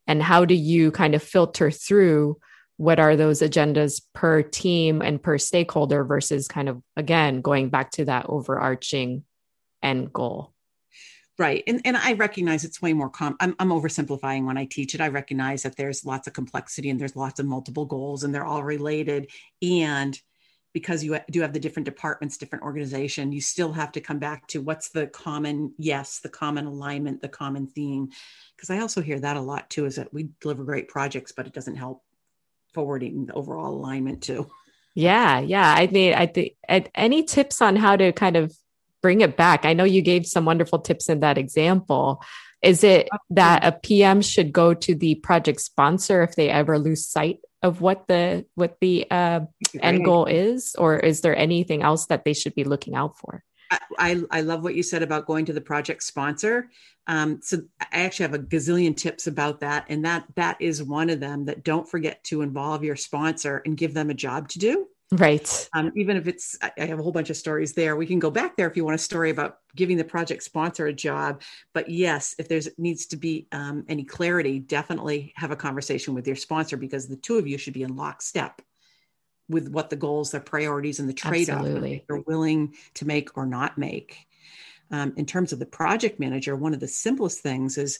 And 0.07 0.23
how 0.23 0.45
do 0.45 0.55
you 0.55 0.91
kind 0.91 1.13
of 1.13 1.21
filter 1.21 1.69
through 1.69 2.39
what 2.77 2.97
are 2.97 3.17
those 3.17 3.41
agendas 3.41 4.01
per 4.13 4.41
team 4.41 5.01
and 5.01 5.21
per 5.21 5.37
stakeholder 5.37 6.05
versus 6.05 6.47
kind 6.47 6.69
of 6.69 6.81
again 6.95 7.41
going 7.41 7.69
back 7.69 7.91
to 7.91 8.05
that 8.05 8.25
overarching 8.29 9.25
end 9.81 10.13
goal. 10.13 10.53
Right. 11.39 11.63
And, 11.67 11.81
and 11.85 11.95
i 11.95 12.13
recognize 12.13 12.65
it's 12.65 12.81
way 12.81 12.91
more 12.91 13.09
com 13.09 13.37
I'm, 13.39 13.55
I'm 13.59 13.69
oversimplifying 13.69 14.45
when 14.45 14.57
i 14.57 14.65
teach 14.65 14.93
it. 14.93 14.99
I 14.99 15.07
recognize 15.07 15.63
that 15.63 15.77
there's 15.77 16.05
lots 16.05 16.27
of 16.27 16.33
complexity 16.33 16.89
and 16.89 16.99
there's 16.99 17.15
lots 17.15 17.39
of 17.39 17.45
multiple 17.45 17.85
goals 17.85 18.23
and 18.23 18.35
they're 18.35 18.45
all 18.45 18.61
related. 18.61 19.31
And 19.61 20.19
because 20.73 21.01
you 21.01 21.17
do 21.31 21.41
have 21.41 21.53
the 21.53 21.59
different 21.59 21.85
departments 21.85 22.37
different 22.37 22.65
organization 22.65 23.31
you 23.31 23.39
still 23.39 23.71
have 23.71 23.91
to 23.93 24.01
come 24.01 24.19
back 24.19 24.45
to 24.47 24.61
what's 24.61 24.89
the 24.89 25.07
common 25.07 25.73
yes 25.77 26.19
the 26.19 26.29
common 26.29 26.65
alignment 26.65 27.21
the 27.21 27.29
common 27.29 27.67
theme. 27.67 28.09
Because 28.55 28.69
i 28.69 28.79
also 28.79 29.01
hear 29.01 29.19
that 29.21 29.37
a 29.37 29.41
lot 29.41 29.69
too 29.69 29.85
is 29.85 29.95
that 29.95 30.13
we 30.13 30.27
deliver 30.41 30.65
great 30.65 30.89
projects 30.89 31.31
but 31.31 31.47
it 31.47 31.53
doesn't 31.53 31.77
help 31.77 32.03
forwarding 32.73 33.27
the 33.27 33.33
overall 33.33 33.73
alignment 33.73 34.21
too. 34.21 34.49
Yeah 34.93 35.39
yeah. 35.39 35.73
I 35.77 35.87
mean 35.87 36.13
i 36.15 36.25
think 36.25 36.57
any 36.93 37.23
tips 37.23 37.61
on 37.61 37.77
how 37.77 37.95
to 37.95 38.11
kind 38.11 38.35
of 38.35 38.53
bring 39.01 39.21
it 39.21 39.37
back. 39.37 39.65
I 39.65 39.73
know 39.73 39.83
you 39.83 40.01
gave 40.01 40.25
some 40.25 40.45
wonderful 40.45 40.79
tips 40.79 41.09
in 41.09 41.21
that 41.21 41.37
example. 41.37 42.23
Is 42.61 42.83
it 42.83 43.07
that 43.29 43.65
a 43.65 43.71
PM 43.71 44.21
should 44.21 44.51
go 44.51 44.73
to 44.73 44.95
the 44.95 45.15
project 45.15 45.61
sponsor 45.61 46.23
if 46.23 46.35
they 46.35 46.49
ever 46.49 46.77
lose 46.77 47.07
sight 47.07 47.39
of 47.61 47.81
what 47.81 48.07
the 48.07 48.45
what 48.55 48.77
the 48.81 49.09
uh, 49.09 49.41
end 49.81 50.05
goal 50.05 50.25
is, 50.25 50.75
or 50.75 50.97
is 50.97 51.21
there 51.21 51.35
anything 51.35 51.83
else 51.83 52.07
that 52.07 52.25
they 52.25 52.33
should 52.33 52.55
be 52.55 52.63
looking 52.63 52.95
out 52.95 53.17
for? 53.17 53.43
I, 53.99 54.23
I 54.31 54.41
love 54.41 54.63
what 54.63 54.75
you 54.75 54.81
said 54.81 55.03
about 55.03 55.27
going 55.27 55.45
to 55.45 55.53
the 55.53 55.61
project 55.61 56.01
sponsor. 56.01 56.69
Um, 57.05 57.39
so 57.43 57.61
I 57.79 58.01
actually 58.01 58.23
have 58.23 58.33
a 58.33 58.39
gazillion 58.39 58.95
tips 58.95 59.27
about 59.27 59.59
that, 59.61 59.85
and 59.89 60.05
that 60.05 60.25
that 60.35 60.61
is 60.61 60.83
one 60.83 61.09
of 61.09 61.19
them. 61.19 61.45
That 61.45 61.63
don't 61.63 61.89
forget 61.89 62.23
to 62.25 62.41
involve 62.41 62.83
your 62.83 62.95
sponsor 62.95 63.61
and 63.65 63.77
give 63.77 63.93
them 63.93 64.09
a 64.09 64.15
job 64.15 64.49
to 64.49 64.59
do. 64.59 64.87
Right. 65.11 65.69
Um, 65.73 65.91
even 65.95 66.17
if 66.17 66.27
it's, 66.27 66.55
I 66.61 66.85
have 66.85 66.99
a 66.99 67.01
whole 67.01 67.11
bunch 67.11 67.31
of 67.31 67.37
stories 67.37 67.73
there. 67.73 67.95
We 67.95 68.05
can 68.05 68.19
go 68.19 68.29
back 68.29 68.55
there 68.55 68.67
if 68.67 68.77
you 68.77 68.85
want 68.85 68.93
a 68.93 68.99
story 68.99 69.31
about 69.31 69.57
giving 69.75 69.97
the 69.97 70.03
project 70.03 70.43
sponsor 70.43 70.85
a 70.85 70.93
job. 70.93 71.41
But 71.73 71.89
yes, 71.89 72.35
if 72.37 72.47
there's 72.47 72.69
needs 72.77 73.07
to 73.07 73.17
be 73.17 73.47
um, 73.51 73.85
any 73.89 74.03
clarity, 74.03 74.59
definitely 74.59 75.33
have 75.35 75.49
a 75.49 75.55
conversation 75.55 76.13
with 76.13 76.27
your 76.27 76.35
sponsor 76.35 76.77
because 76.77 77.07
the 77.07 77.15
two 77.15 77.37
of 77.37 77.47
you 77.47 77.57
should 77.57 77.73
be 77.73 77.81
in 77.81 77.95
lockstep 77.95 78.61
with 79.49 79.69
what 79.69 79.89
the 79.89 79.95
goals, 79.95 80.29
the 80.29 80.39
priorities, 80.39 80.99
and 80.99 81.09
the 81.09 81.13
trade-off 81.13 81.65
you're 81.65 82.21
willing 82.27 82.75
to 82.93 83.05
make 83.05 83.35
or 83.35 83.47
not 83.47 83.79
make. 83.79 84.27
Um, 84.91 85.13
in 85.17 85.25
terms 85.25 85.51
of 85.51 85.57
the 85.57 85.65
project 85.65 86.19
manager, 86.19 86.55
one 86.55 86.75
of 86.75 86.79
the 86.79 86.87
simplest 86.87 87.39
things 87.39 87.79
is, 87.79 87.97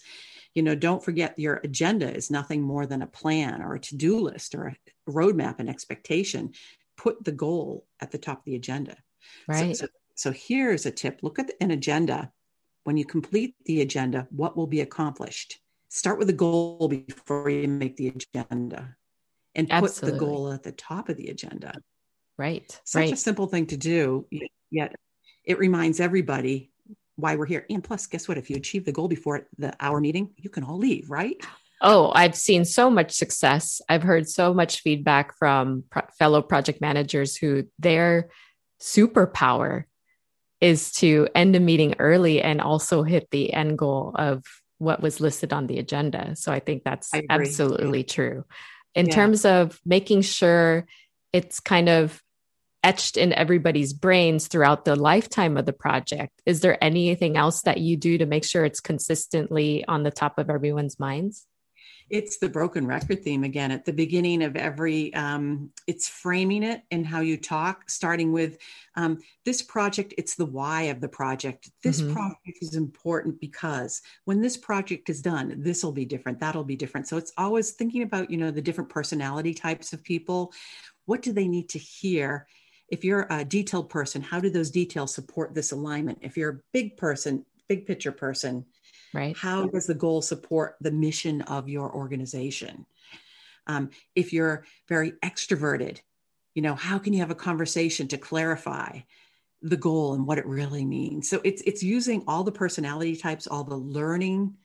you 0.54 0.62
know, 0.62 0.76
don't 0.76 1.04
forget 1.04 1.40
your 1.40 1.60
agenda 1.64 2.12
is 2.12 2.30
nothing 2.30 2.62
more 2.62 2.86
than 2.86 3.02
a 3.02 3.08
plan 3.08 3.64
or 3.64 3.74
a 3.74 3.80
to-do 3.80 4.20
list 4.20 4.54
or 4.54 4.68
a 4.68 4.76
roadmap 5.12 5.56
and 5.58 5.70
expectation 5.70 6.54
put 7.00 7.24
the 7.24 7.32
goal 7.32 7.86
at 8.02 8.12
the 8.12 8.18
top 8.18 8.40
of 8.40 8.46
the 8.46 8.56
agenda. 8.56 8.98
Right. 9.48 9.76
So, 9.76 9.86
so, 9.86 9.92
so 10.16 10.32
here's 10.32 10.86
a 10.86 10.92
tip 10.92 11.20
look 11.24 11.40
at 11.40 11.52
an 11.62 11.72
agenda. 11.72 12.32
When 12.84 12.98
you 12.98 13.06
complete 13.06 13.56
the 13.66 13.82
agenda, 13.82 14.28
what 14.32 14.58
will 14.58 14.68
be 14.68 14.82
accomplished? 14.82 15.60
Start 15.90 16.18
with 16.18 16.28
the 16.28 16.34
goal 16.34 16.88
before 16.88 17.50
you 17.50 17.68
make 17.68 17.96
the 17.98 18.10
agenda 18.10 18.96
and 19.56 19.70
put 19.70 19.84
Absolutely. 19.84 20.20
the 20.20 20.26
goal 20.26 20.52
at 20.52 20.64
the 20.64 20.72
top 20.74 21.10
of 21.10 21.18
the 21.18 21.28
agenda. 21.28 21.74
Right. 22.38 22.80
Such 22.84 23.02
right. 23.02 23.14
a 23.14 23.18
simple 23.18 23.48
thing 23.48 23.66
to 23.68 23.78
do, 23.78 24.26
yet 24.72 24.96
it 25.46 25.58
reminds 25.58 26.00
everybody 26.00 26.72
why 27.16 27.36
we're 27.36 27.46
here. 27.46 27.66
And 27.70 27.84
plus, 27.84 28.08
guess 28.08 28.28
what? 28.28 28.38
If 28.38 28.50
you 28.50 28.56
achieve 28.56 28.86
the 28.86 28.92
goal 28.92 29.08
before 29.08 29.48
the 29.58 29.74
hour 29.80 30.00
meeting, 30.00 30.32
you 30.38 30.50
can 30.50 30.64
all 30.64 30.78
leave, 30.78 31.10
right? 31.10 31.38
Oh, 31.82 32.12
I've 32.14 32.36
seen 32.36 32.66
so 32.66 32.90
much 32.90 33.12
success. 33.12 33.82
I've 33.88 34.04
heard 34.04 34.28
so 34.28 34.54
much 34.54 34.82
feedback 34.82 35.38
from 35.38 35.84
pro- 35.90 36.08
fellow 36.18 36.42
project 36.42 36.82
managers 36.82 37.38
who 37.38 37.66
their 37.80 38.30
superpower 38.82 39.86
is 40.60 40.92
to 40.92 41.28
end 41.34 41.56
a 41.56 41.60
meeting 41.60 41.96
early 42.00 42.42
and 42.42 42.60
also 42.60 43.04
hit 43.04 43.30
the 43.32 43.54
end 43.54 43.78
goal 43.78 44.14
of 44.16 44.44
what 44.78 45.02
was 45.02 45.22
listed 45.22 45.54
on 45.54 45.68
the 45.68 45.80
agenda. 45.80 46.36
So 46.36 46.52
I 46.52 46.60
think 46.60 46.84
that's 46.84 47.14
I 47.14 47.24
absolutely 47.30 48.04
true. 48.04 48.46
In 48.96 49.08
yeah. 49.08 49.16
terms 49.16 49.46
of 49.46 49.80
making 49.86 50.22
sure 50.22 50.86
it's 51.32 51.60
kind 51.60 51.88
of 51.88 52.22
etched 52.84 53.18
in 53.18 53.34
everybody's 53.34 53.94
brains 53.94 54.48
throughout 54.48 54.86
the 54.86 54.96
lifetime 54.96 55.58
of 55.58 55.66
the 55.66 55.74
project, 55.74 56.42
is 56.46 56.62
there 56.62 56.82
anything 56.84 57.38
else 57.38 57.62
that 57.64 57.80
you 57.80 57.98
do 57.98 58.18
to 58.18 58.26
make 58.26 58.44
sure 58.44 58.66
it's 58.66 58.80
consistently 58.80 59.86
on 59.86 60.04
the 60.04 60.12
top 60.12 60.40
of 60.40 60.50
everyone's 60.50 61.00
minds? 61.00 61.46
It's 62.10 62.38
the 62.38 62.50
broken 62.50 62.88
record 62.88 63.24
theme 63.24 63.44
again. 63.44 63.72
At 63.72 63.86
the 63.86 63.94
beginning 63.94 64.44
of 64.44 64.56
every 64.56 65.14
um, 65.14 65.72
it's 65.88 66.08
framing 66.08 66.64
it 66.64 66.84
and 66.92 67.06
how 67.06 67.22
you 67.22 67.38
talk 67.38 67.90
starting 67.90 68.32
with 68.32 68.58
um, 68.96 69.20
this 69.46 69.62
project 69.62 70.14
it's 70.18 70.36
the 70.36 70.46
why 70.46 70.84
of 70.84 71.02
the 71.02 71.08
project. 71.08 71.70
This 71.84 72.02
mm-hmm. 72.02 72.14
project 72.14 72.58
is 72.62 72.76
important 72.76 73.40
because 73.40 74.02
when 74.26 74.42
this 74.42 74.58
project 74.58 75.10
is 75.10 75.22
done 75.22 75.56
this 75.58 75.84
will 75.84 75.92
be 75.92 76.06
different 76.06 76.40
that'll 76.40 76.64
be 76.64 76.76
different. 76.76 77.08
So 77.08 77.18
it's 77.18 77.34
always 77.38 77.72
thinking 77.72 78.04
about 78.04 78.30
you 78.30 78.38
know 78.38 78.52
the 78.52 78.62
different 78.62 78.90
personality 78.90 79.54
types 79.54 79.94
of 79.94 80.04
people. 80.04 80.54
What 81.06 81.22
do 81.22 81.34
they 81.34 81.48
need 81.48 81.70
to 81.70 81.80
hear? 81.80 82.48
If 82.90 83.04
you're 83.04 83.28
a 83.30 83.46
detailed 83.46 83.90
person 83.90 84.22
how 84.22 84.40
do 84.40 84.50
those 84.50 84.72
details 84.72 85.14
support 85.14 85.54
this 85.54 85.72
alignment? 85.72 86.20
If 86.22 86.38
you're 86.38 86.50
a 86.50 86.60
big 86.74 86.98
person 86.98 87.46
big 87.68 87.86
picture 87.86 88.12
person 88.12 88.66
Right. 89.14 89.36
How 89.36 89.68
does 89.68 89.88
the 89.88 89.96
goal 89.96 90.22
support 90.22 90.76
the 90.82 90.92
mission 90.92 91.42
of 91.44 91.68
your 91.68 91.94
organization? 91.94 92.86
Um, 93.68 93.90
if 94.16 94.34
you're 94.34 94.66
very 94.88 95.14
extroverted, 95.24 96.00
you 96.56 96.62
know, 96.62 96.76
how 96.76 96.98
can 96.98 97.14
you 97.14 97.20
have 97.20 97.32
a 97.32 97.36
conversation 97.36 98.08
to 98.10 98.18
clarify 98.18 99.00
the 99.62 99.78
goal 99.78 100.14
and 100.14 100.26
what 100.26 100.38
it 100.38 100.46
really 100.46 100.86
means? 100.86 101.30
So 101.30 101.42
it's 101.44 101.62
it's 101.64 101.84
using 101.84 102.24
all 102.28 102.44
the 102.44 102.52
personality 102.52 103.16
types, 103.16 103.48
all 103.48 103.64
the 103.64 103.78
learning 103.78 104.56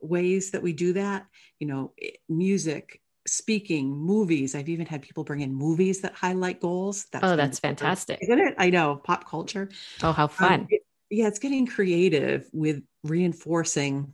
ways 0.00 0.52
that 0.52 0.62
we 0.62 0.72
do 0.72 0.92
that. 0.94 1.26
You 1.58 1.66
know, 1.66 1.92
music, 2.28 3.00
speaking, 3.26 3.90
movies. 3.90 4.54
I've 4.54 4.68
even 4.68 4.86
had 4.86 5.02
people 5.02 5.24
bring 5.24 5.40
in 5.40 5.52
movies 5.52 6.00
that 6.00 6.14
highlight 6.14 6.60
goals. 6.60 7.06
That's 7.12 7.24
oh, 7.24 7.36
that's 7.36 7.58
fantastic. 7.58 8.18
Isn't 8.22 8.38
it? 8.38 8.54
I 8.58 8.70
know, 8.70 8.96
pop 8.96 9.28
culture. 9.28 9.68
Oh, 10.02 10.12
how 10.12 10.24
um, 10.24 10.28
fun. 10.28 10.52
Um, 10.60 10.66
it, 10.70 10.82
yeah, 11.10 11.26
it's 11.26 11.38
getting 11.38 11.66
creative 11.66 12.48
with 12.52 12.82
reinforcing 13.08 14.12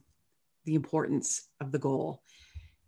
the 0.65 0.75
importance 0.75 1.49
of 1.61 1.73
the 1.73 1.79
goal, 1.79 2.23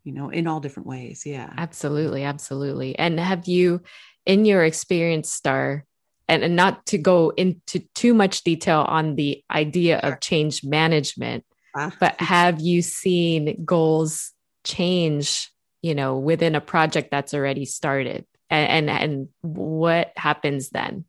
you 0.05 0.13
know, 0.13 0.31
in 0.31 0.47
all 0.47 0.61
different 0.61 0.87
ways. 0.87 1.25
Yeah. 1.27 1.53
Absolutely. 1.57 2.25
Absolutely. 2.25 2.99
And 2.99 3.21
have 3.21 3.47
you, 3.47 3.83
in 4.25 4.45
your 4.45 4.65
experience, 4.65 5.33
Star, 5.33 5.85
and, 6.29 6.43
and 6.43 6.57
not 6.57 6.87
to 6.87 6.99
go 6.99 7.31
into 7.31 7.81
too 7.95 8.15
much 8.15 8.43
detail 8.43 8.81
on 8.81 9.15
the 9.15 9.45
idea 9.51 10.01
sure. 10.03 10.15
of 10.15 10.21
change 10.21 10.65
management, 10.65 11.45
uh, 11.79 11.91
but 12.01 12.21
have 12.21 12.61
you 12.61 12.83
seen 12.83 13.65
goals 13.65 14.33
change, 14.65 15.51
you 15.83 15.95
know, 15.95 16.19
within 16.19 16.55
a 16.55 16.61
project 16.61 17.11
that's 17.11 17.35
already 17.35 17.65
started? 17.65 18.27
and 18.51 18.89
and, 18.89 18.91
and 18.91 19.29
what 19.43 20.13
happens 20.17 20.71
then 20.71 21.05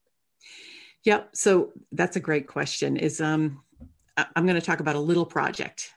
yep 1.04 1.30
so 1.34 1.72
that's 1.92 2.16
a 2.16 2.22
great 2.22 2.48
question 2.48 2.98
is 2.98 3.22
um 3.22 3.62
i'm 4.18 4.46
going 4.46 4.60
to 4.60 4.66
talk 4.66 4.80
about 4.80 4.96
a 4.96 5.00
little 5.00 5.26
project. 5.26 5.94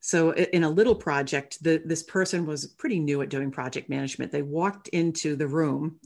So 0.00 0.32
in 0.34 0.64
a 0.64 0.68
little 0.68 0.94
project 0.94 1.62
the, 1.62 1.82
this 1.84 2.02
person 2.02 2.44
was 2.46 2.66
pretty 2.66 2.98
new 2.98 3.22
at 3.22 3.30
doing 3.30 3.50
project 3.50 3.88
management. 3.88 4.32
They 4.32 4.42
walked 4.42 4.88
into 4.88 5.34
the 5.36 5.46
room 5.46 5.98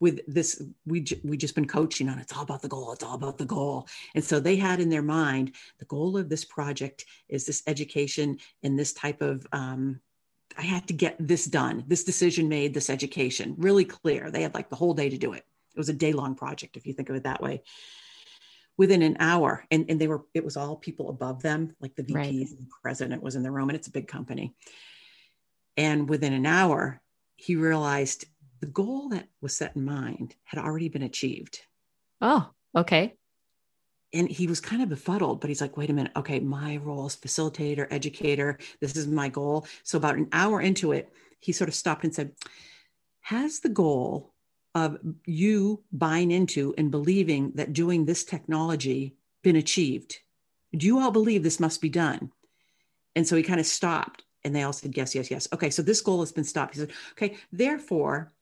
with 0.00 0.20
this 0.28 0.62
we 0.86 1.04
we 1.24 1.36
just 1.36 1.56
been 1.56 1.66
coaching 1.66 2.08
on 2.08 2.20
it's 2.20 2.32
all 2.36 2.44
about 2.44 2.62
the 2.62 2.68
goal 2.68 2.92
it's 2.92 3.02
all 3.02 3.14
about 3.14 3.38
the 3.38 3.44
goal. 3.44 3.88
And 4.14 4.22
so 4.22 4.38
they 4.38 4.56
had 4.56 4.80
in 4.80 4.90
their 4.90 5.02
mind 5.02 5.52
the 5.78 5.86
goal 5.86 6.16
of 6.16 6.28
this 6.28 6.44
project 6.44 7.04
is 7.28 7.46
this 7.46 7.62
education 7.66 8.38
and 8.62 8.78
this 8.78 8.92
type 8.92 9.22
of 9.22 9.46
um, 9.52 10.00
i 10.56 10.62
had 10.62 10.86
to 10.88 10.92
get 10.94 11.16
this 11.18 11.44
done 11.46 11.84
this 11.86 12.04
decision 12.04 12.48
made 12.48 12.74
this 12.74 12.90
education. 12.90 13.54
Really 13.58 13.84
clear. 13.84 14.30
They 14.30 14.42
had 14.42 14.54
like 14.54 14.68
the 14.68 14.76
whole 14.76 14.94
day 14.94 15.08
to 15.08 15.18
do 15.18 15.32
it. 15.32 15.44
It 15.74 15.78
was 15.78 15.88
a 15.88 15.94
day 15.94 16.12
long 16.12 16.34
project 16.34 16.76
if 16.76 16.86
you 16.86 16.92
think 16.92 17.08
of 17.08 17.16
it 17.16 17.24
that 17.24 17.42
way 17.42 17.62
within 18.78 19.02
an 19.02 19.16
hour 19.20 19.64
and, 19.70 19.84
and 19.90 20.00
they 20.00 20.08
were 20.08 20.24
it 20.32 20.44
was 20.44 20.56
all 20.56 20.76
people 20.76 21.10
above 21.10 21.42
them 21.42 21.74
like 21.80 21.94
the 21.96 22.02
vps 22.02 22.14
right. 22.14 22.34
and 22.34 22.58
the 22.58 22.68
president 22.82 23.22
was 23.22 23.36
in 23.36 23.42
the 23.42 23.50
room 23.50 23.68
and 23.68 23.76
it's 23.76 23.88
a 23.88 23.92
big 23.92 24.08
company 24.08 24.54
and 25.76 26.08
within 26.08 26.32
an 26.32 26.46
hour 26.46 27.00
he 27.36 27.54
realized 27.54 28.24
the 28.60 28.66
goal 28.66 29.08
that 29.10 29.28
was 29.40 29.56
set 29.56 29.76
in 29.76 29.84
mind 29.84 30.34
had 30.44 30.62
already 30.62 30.88
been 30.88 31.02
achieved. 31.02 31.60
Oh, 32.20 32.50
okay. 32.76 33.14
And 34.12 34.28
he 34.28 34.46
was 34.46 34.60
kind 34.60 34.82
of 34.82 34.88
befuddled, 34.88 35.40
but 35.40 35.48
he's 35.48 35.60
like, 35.60 35.76
wait 35.76 35.90
a 35.90 35.92
minute. 35.92 36.12
Okay, 36.16 36.40
my 36.40 36.78
role 36.78 37.06
is 37.06 37.16
facilitator, 37.16 37.86
educator, 37.90 38.58
this 38.80 38.96
is 38.96 39.06
my 39.06 39.28
goal. 39.28 39.66
So, 39.82 39.98
about 39.98 40.16
an 40.16 40.28
hour 40.32 40.60
into 40.60 40.92
it, 40.92 41.12
he 41.40 41.52
sort 41.52 41.68
of 41.68 41.74
stopped 41.74 42.04
and 42.04 42.14
said, 42.14 42.32
Has 43.20 43.60
the 43.60 43.68
goal 43.68 44.34
of 44.84 44.98
you 45.26 45.82
buying 45.92 46.30
into 46.30 46.74
and 46.78 46.90
believing 46.90 47.52
that 47.54 47.72
doing 47.72 48.04
this 48.04 48.24
technology 48.24 49.16
been 49.42 49.56
achieved? 49.56 50.18
Do 50.76 50.86
you 50.86 51.00
all 51.00 51.10
believe 51.10 51.42
this 51.42 51.60
must 51.60 51.80
be 51.80 51.88
done? 51.88 52.32
And 53.16 53.26
so 53.26 53.36
he 53.36 53.42
kind 53.42 53.60
of 53.60 53.66
stopped 53.66 54.24
and 54.44 54.54
they 54.54 54.62
all 54.62 54.72
said, 54.72 54.96
Yes, 54.96 55.14
yes, 55.14 55.30
yes. 55.30 55.48
Okay, 55.52 55.70
so 55.70 55.82
this 55.82 56.00
goal 56.00 56.20
has 56.20 56.32
been 56.32 56.44
stopped. 56.44 56.74
He 56.74 56.80
said, 56.80 56.92
Okay, 57.12 57.36
therefore, 57.52 58.32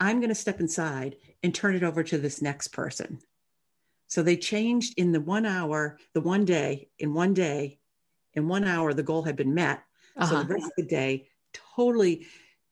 I'm 0.00 0.20
going 0.20 0.28
to 0.28 0.34
step 0.34 0.60
inside 0.60 1.16
and 1.42 1.54
turn 1.54 1.74
it 1.74 1.82
over 1.82 2.02
to 2.04 2.18
this 2.18 2.42
next 2.42 2.68
person. 2.68 3.20
So 4.06 4.22
they 4.22 4.36
changed 4.36 4.94
in 4.96 5.12
the 5.12 5.20
one 5.20 5.46
hour, 5.46 5.98
the 6.14 6.20
one 6.20 6.44
day, 6.44 6.88
in 6.98 7.14
one 7.14 7.34
day, 7.34 7.78
in 8.34 8.48
one 8.48 8.64
hour, 8.64 8.94
the 8.94 9.02
goal 9.02 9.22
had 9.22 9.36
been 9.36 9.54
met. 9.54 9.82
Uh-huh. 10.16 10.26
So 10.26 10.42
the 10.42 10.54
rest 10.54 10.66
of 10.66 10.72
the 10.76 10.82
day 10.84 11.28
totally 11.76 12.26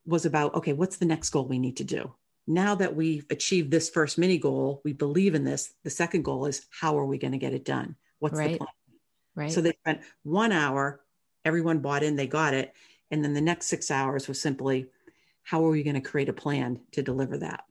was 0.06 0.24
about 0.24 0.54
okay, 0.54 0.72
what's 0.72 0.96
the 0.96 1.06
next 1.06 1.30
goal 1.30 1.46
we 1.46 1.58
need 1.58 1.78
to 1.78 1.84
do? 1.84 2.14
Now 2.46 2.74
that 2.76 2.94
we've 2.94 3.26
achieved 3.30 3.70
this 3.70 3.90
first 3.90 4.18
mini 4.18 4.38
goal, 4.38 4.80
we 4.84 4.92
believe 4.92 5.34
in 5.34 5.44
this. 5.44 5.74
The 5.82 5.90
second 5.90 6.22
goal 6.24 6.46
is 6.46 6.66
how 6.70 6.98
are 6.98 7.06
we 7.06 7.18
going 7.18 7.32
to 7.32 7.38
get 7.38 7.54
it 7.54 7.64
done? 7.64 7.96
What's 8.20 8.38
right. 8.38 8.52
the 8.52 8.58
plan? 8.58 8.68
Right. 9.34 9.52
So 9.52 9.60
they 9.60 9.72
spent 9.80 10.00
one 10.22 10.52
hour, 10.52 11.00
everyone 11.44 11.80
bought 11.80 12.02
in, 12.02 12.16
they 12.16 12.26
got 12.26 12.54
it. 12.54 12.72
And 13.10 13.22
then 13.22 13.34
the 13.34 13.40
next 13.40 13.66
six 13.66 13.90
hours 13.90 14.28
was 14.28 14.40
simply 14.40 14.86
how 15.46 15.64
are 15.64 15.70
we 15.70 15.84
going 15.84 15.94
to 15.94 16.00
create 16.00 16.28
a 16.28 16.32
plan 16.32 16.80
to 16.92 17.02
deliver 17.02 17.38
that 17.38 17.64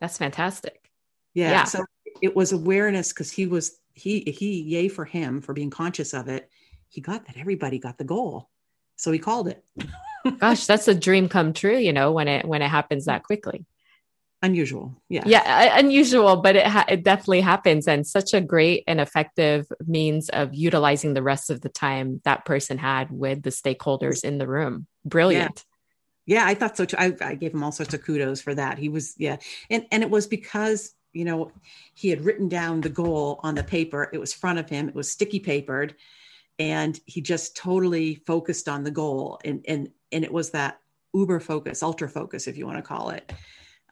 that's 0.00 0.18
fantastic 0.18 0.90
yeah, 1.34 1.50
yeah. 1.50 1.64
so 1.64 1.84
it 2.22 2.36
was 2.36 2.52
awareness 2.52 3.12
because 3.12 3.30
he 3.30 3.46
was 3.46 3.78
he 3.94 4.20
he 4.20 4.60
yay 4.62 4.88
for 4.88 5.04
him 5.04 5.40
for 5.40 5.52
being 5.52 5.70
conscious 5.70 6.12
of 6.12 6.28
it 6.28 6.50
he 6.88 7.00
got 7.00 7.26
that 7.26 7.36
everybody 7.36 7.78
got 7.78 7.98
the 7.98 8.04
goal 8.04 8.50
so 8.96 9.10
he 9.10 9.18
called 9.18 9.48
it 9.48 9.64
gosh 10.38 10.66
that's 10.66 10.88
a 10.88 10.94
dream 10.94 11.28
come 11.28 11.52
true 11.52 11.76
you 11.76 11.92
know 11.92 12.12
when 12.12 12.28
it 12.28 12.46
when 12.46 12.62
it 12.62 12.68
happens 12.68 13.06
that 13.06 13.22
quickly 13.22 13.64
unusual 14.42 14.94
yeah 15.08 15.22
yeah 15.26 15.78
unusual 15.78 16.36
but 16.36 16.56
it, 16.56 16.66
ha- 16.66 16.84
it 16.88 17.02
definitely 17.02 17.40
happens 17.40 17.88
and 17.88 18.06
such 18.06 18.34
a 18.34 18.40
great 18.40 18.84
and 18.86 19.00
effective 19.00 19.66
means 19.86 20.28
of 20.28 20.54
utilizing 20.54 21.14
the 21.14 21.22
rest 21.22 21.48
of 21.50 21.62
the 21.62 21.70
time 21.70 22.20
that 22.24 22.44
person 22.44 22.76
had 22.76 23.10
with 23.10 23.42
the 23.42 23.50
stakeholders 23.50 24.24
in 24.24 24.38
the 24.38 24.46
room 24.46 24.86
brilliant 25.04 25.64
yeah, 26.26 26.44
I 26.44 26.54
thought 26.54 26.76
so 26.76 26.84
too. 26.84 26.96
I, 26.98 27.14
I 27.20 27.34
gave 27.36 27.54
him 27.54 27.62
all 27.62 27.72
sorts 27.72 27.94
of 27.94 28.04
kudos 28.04 28.40
for 28.40 28.54
that. 28.54 28.78
He 28.78 28.88
was, 28.88 29.14
yeah. 29.16 29.36
And, 29.70 29.86
and 29.92 30.02
it 30.02 30.10
was 30.10 30.26
because, 30.26 30.92
you 31.12 31.24
know, 31.24 31.52
he 31.94 32.08
had 32.08 32.24
written 32.24 32.48
down 32.48 32.80
the 32.80 32.88
goal 32.88 33.40
on 33.44 33.54
the 33.54 33.62
paper. 33.62 34.10
It 34.12 34.18
was 34.18 34.34
front 34.34 34.58
of 34.58 34.68
him. 34.68 34.88
It 34.88 34.94
was 34.94 35.10
sticky 35.10 35.38
papered. 35.38 35.94
And 36.58 36.98
he 37.06 37.20
just 37.20 37.56
totally 37.56 38.16
focused 38.26 38.68
on 38.68 38.82
the 38.82 38.90
goal. 38.90 39.38
And, 39.44 39.64
and, 39.68 39.90
and 40.10 40.24
it 40.24 40.32
was 40.32 40.50
that 40.50 40.80
uber 41.14 41.38
focus, 41.38 41.82
ultra 41.82 42.08
focus, 42.08 42.48
if 42.48 42.56
you 42.58 42.66
want 42.66 42.78
to 42.78 42.82
call 42.82 43.10
it. 43.10 43.32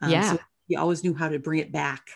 Um, 0.00 0.10
yeah. 0.10 0.32
So 0.32 0.38
he 0.68 0.76
always 0.76 1.04
knew 1.04 1.14
how 1.14 1.28
to 1.28 1.38
bring 1.38 1.60
it 1.60 1.72
back 1.72 2.08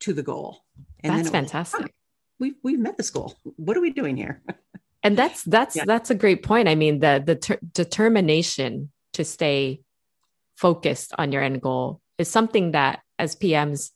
to 0.00 0.12
the 0.12 0.22
goal. 0.22 0.64
And 1.00 1.12
That's 1.12 1.30
fantastic. 1.30 1.80
Was, 1.80 1.90
oh, 1.90 1.94
we've, 2.38 2.54
we've 2.62 2.78
met 2.78 2.96
this 2.96 3.10
goal. 3.10 3.36
What 3.56 3.76
are 3.76 3.80
we 3.80 3.90
doing 3.90 4.16
here? 4.16 4.42
and 5.02 5.18
that's 5.18 5.42
that's 5.42 5.76
yeah. 5.76 5.84
that's 5.86 6.08
a 6.08 6.14
great 6.14 6.42
point 6.42 6.66
i 6.66 6.74
mean 6.74 6.98
the 6.98 7.22
the 7.22 7.36
ter- 7.36 7.58
determination 7.74 8.90
to 9.12 9.22
stay 9.22 9.82
focused 10.56 11.12
on 11.18 11.32
your 11.32 11.42
end 11.42 11.60
goal 11.60 12.00
is 12.18 12.30
something 12.30 12.72
that 12.72 13.00
as 13.18 13.36
PMs, 13.36 13.90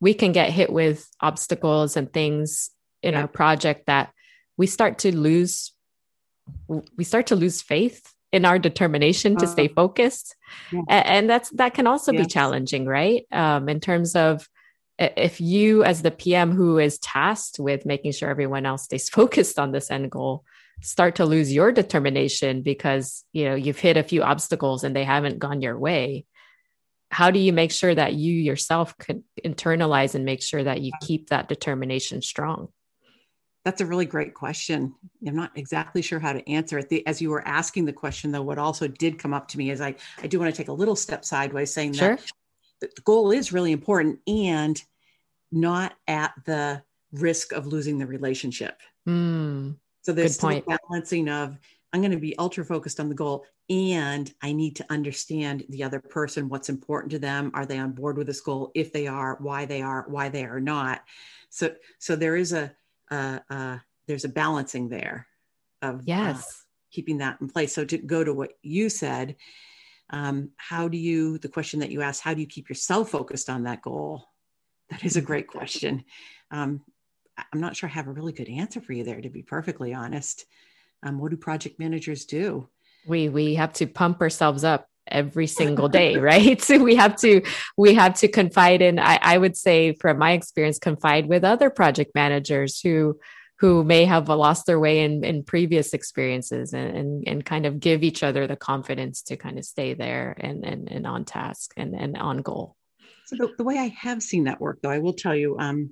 we 0.00 0.14
can 0.14 0.32
get 0.32 0.50
hit 0.50 0.72
with 0.72 1.08
obstacles 1.20 1.96
and 1.96 2.12
things 2.12 2.70
in 3.02 3.14
yeah. 3.14 3.22
our 3.22 3.28
project 3.28 3.86
that 3.86 4.12
we 4.56 4.66
start 4.66 4.98
to 4.98 5.16
lose 5.16 5.72
we 6.68 7.04
start 7.04 7.28
to 7.28 7.36
lose 7.36 7.62
faith 7.62 8.12
in 8.34 8.44
our 8.44 8.58
determination 8.58 9.36
to 9.36 9.44
uh, 9.44 9.48
stay 9.48 9.68
focused. 9.68 10.34
Yeah. 10.72 10.82
and, 10.88 11.30
that's 11.30 11.50
that 11.50 11.74
can 11.74 11.86
also 11.86 12.10
be 12.10 12.26
challenging 12.26 12.84
right? 12.84 13.24
Um, 13.30 13.68
in 13.68 13.78
terms 13.78 14.16
of 14.16 14.48
if 14.98 15.40
you 15.40 15.82
as 15.82 16.02
the 16.02 16.10
pm 16.12 16.52
who 16.52 16.78
is 16.78 16.98
tasked 16.98 17.58
with 17.58 17.84
making 17.84 18.12
sure 18.12 18.30
everyone 18.30 18.64
else 18.64 18.84
stays 18.84 19.08
focused 19.18 19.58
on 19.58 19.72
this 19.72 19.90
end 19.90 20.08
goal 20.08 20.44
start 20.82 21.16
to 21.16 21.24
lose 21.24 21.52
your 21.52 21.72
determination 21.72 22.62
because 22.62 23.24
you 23.32 23.44
know 23.44 23.56
you've 23.56 23.80
hit 23.80 23.96
a 23.96 24.04
few 24.04 24.22
obstacles 24.22 24.84
and 24.84 24.94
they 24.94 25.02
haven't 25.02 25.40
gone 25.40 25.60
your 25.62 25.76
way 25.76 26.24
how 27.10 27.32
do 27.32 27.40
you 27.40 27.52
make 27.52 27.72
sure 27.72 27.92
that 27.92 28.14
you 28.14 28.34
yourself 28.34 28.96
can 28.98 29.24
internalize 29.44 30.14
and 30.14 30.24
make 30.24 30.42
sure 30.42 30.62
that 30.62 30.80
you 30.80 30.92
keep 31.00 31.30
that 31.30 31.48
determination 31.48 32.22
strong 32.22 32.68
that's 33.64 33.80
a 33.80 33.86
really 33.86 34.04
great 34.04 34.34
question 34.34 34.94
i'm 35.26 35.36
not 35.36 35.50
exactly 35.56 36.02
sure 36.02 36.18
how 36.18 36.32
to 36.32 36.48
answer 36.48 36.78
it 36.78 36.88
the, 36.88 37.06
as 37.06 37.20
you 37.20 37.30
were 37.30 37.46
asking 37.46 37.84
the 37.84 37.92
question 37.92 38.30
though 38.30 38.42
what 38.42 38.58
also 38.58 38.86
did 38.86 39.18
come 39.18 39.34
up 39.34 39.48
to 39.48 39.58
me 39.58 39.70
is 39.70 39.80
i 39.80 39.94
i 40.22 40.26
do 40.26 40.38
want 40.38 40.52
to 40.52 40.56
take 40.56 40.68
a 40.68 40.72
little 40.72 40.96
step 40.96 41.24
sideways 41.24 41.72
saying 41.72 41.92
sure. 41.92 42.18
that 42.80 42.94
the 42.94 43.02
goal 43.02 43.30
is 43.30 43.52
really 43.52 43.72
important 43.72 44.18
and 44.26 44.82
not 45.50 45.94
at 46.08 46.32
the 46.44 46.82
risk 47.12 47.52
of 47.52 47.66
losing 47.66 47.98
the 47.98 48.06
relationship 48.06 48.80
mm. 49.08 49.74
So 50.04 50.12
there's 50.12 50.34
still 50.34 50.60
balancing 50.60 51.28
of 51.30 51.58
I'm 51.92 52.00
going 52.00 52.10
to 52.10 52.18
be 52.18 52.36
ultra 52.38 52.64
focused 52.64 53.00
on 53.00 53.08
the 53.08 53.14
goal 53.14 53.46
and 53.70 54.32
I 54.42 54.52
need 54.52 54.76
to 54.76 54.86
understand 54.90 55.64
the 55.70 55.82
other 55.82 56.00
person, 56.00 56.48
what's 56.48 56.68
important 56.68 57.12
to 57.12 57.18
them. 57.18 57.50
Are 57.54 57.64
they 57.64 57.78
on 57.78 57.92
board 57.92 58.18
with 58.18 58.26
this 58.26 58.40
goal? 58.40 58.70
If 58.74 58.92
they 58.92 59.06
are, 59.06 59.38
why 59.40 59.64
they 59.64 59.80
are, 59.80 60.04
why 60.08 60.28
they 60.28 60.44
are 60.44 60.60
not. 60.60 61.02
So, 61.48 61.74
so 61.98 62.16
there 62.16 62.36
is 62.36 62.52
a, 62.52 62.74
uh, 63.10 63.38
uh, 63.50 63.78
there's 64.06 64.24
a 64.24 64.28
balancing 64.28 64.88
there 64.88 65.26
of 65.82 66.02
yes, 66.04 66.38
uh, 66.38 66.42
keeping 66.90 67.18
that 67.18 67.38
in 67.40 67.48
place. 67.48 67.74
So 67.74 67.84
to 67.84 67.98
go 67.98 68.24
to 68.24 68.32
what 68.32 68.52
you 68.62 68.88
said, 68.88 69.36
um, 70.10 70.50
how 70.56 70.88
do 70.88 70.96
you, 70.96 71.38
the 71.38 71.48
question 71.48 71.80
that 71.80 71.90
you 71.90 72.02
asked, 72.02 72.22
how 72.22 72.34
do 72.34 72.40
you 72.40 72.46
keep 72.46 72.68
yourself 72.68 73.10
focused 73.10 73.48
on 73.48 73.64
that 73.64 73.82
goal? 73.82 74.28
That 74.90 75.04
is 75.04 75.16
a 75.16 75.22
great 75.22 75.48
question. 75.48 76.04
Um, 76.50 76.82
I'm 77.52 77.60
not 77.60 77.74
sure 77.74 77.88
I 77.88 77.92
have 77.92 78.06
a 78.06 78.12
really 78.12 78.32
good 78.32 78.48
answer 78.48 78.80
for 78.80 78.92
you 78.92 79.02
there, 79.02 79.20
to 79.20 79.30
be 79.30 79.42
perfectly 79.42 79.94
honest. 79.94 80.44
Um, 81.02 81.18
what 81.18 81.30
do 81.30 81.36
project 81.36 81.78
managers 81.78 82.24
do? 82.26 82.68
We 83.06 83.28
we 83.28 83.54
have 83.56 83.72
to 83.74 83.86
pump 83.86 84.20
ourselves 84.20 84.64
up 84.64 84.88
every 85.06 85.46
single 85.46 85.88
day, 85.88 86.16
right? 86.32 86.60
So 86.60 86.78
we 86.78 86.96
have 86.96 87.16
to 87.16 87.42
we 87.76 87.94
have 87.94 88.14
to 88.14 88.28
confide 88.28 88.82
in. 88.82 88.98
I, 88.98 89.18
I 89.20 89.38
would 89.38 89.56
say, 89.56 89.94
from 89.94 90.18
my 90.18 90.32
experience, 90.32 90.78
confide 90.78 91.26
with 91.26 91.44
other 91.44 91.70
project 91.70 92.14
managers 92.14 92.80
who 92.80 93.18
who 93.60 93.84
may 93.84 94.04
have 94.04 94.28
lost 94.28 94.66
their 94.66 94.80
way 94.80 95.04
in, 95.04 95.24
in 95.24 95.42
previous 95.44 95.94
experiences 95.94 96.74
and, 96.74 96.96
and, 96.96 97.24
and 97.28 97.44
kind 97.46 97.66
of 97.66 97.78
give 97.78 98.02
each 98.02 98.22
other 98.22 98.46
the 98.46 98.56
confidence 98.56 99.22
to 99.22 99.36
kind 99.36 99.58
of 99.58 99.64
stay 99.64 99.94
there 99.94 100.36
and, 100.40 100.64
and, 100.64 100.90
and 100.90 101.06
on 101.06 101.24
task 101.24 101.72
and, 101.76 101.94
and 101.94 102.16
on 102.16 102.38
goal. 102.38 102.76
So 103.26 103.36
the, 103.36 103.52
the 103.56 103.64
way 103.64 103.78
I 103.78 103.94
have 103.96 104.22
seen 104.22 104.44
that 104.44 104.60
work, 104.60 104.80
though, 104.82 104.90
I 104.90 104.98
will 104.98 105.12
tell 105.12 105.36
you, 105.36 105.56
um, 105.58 105.90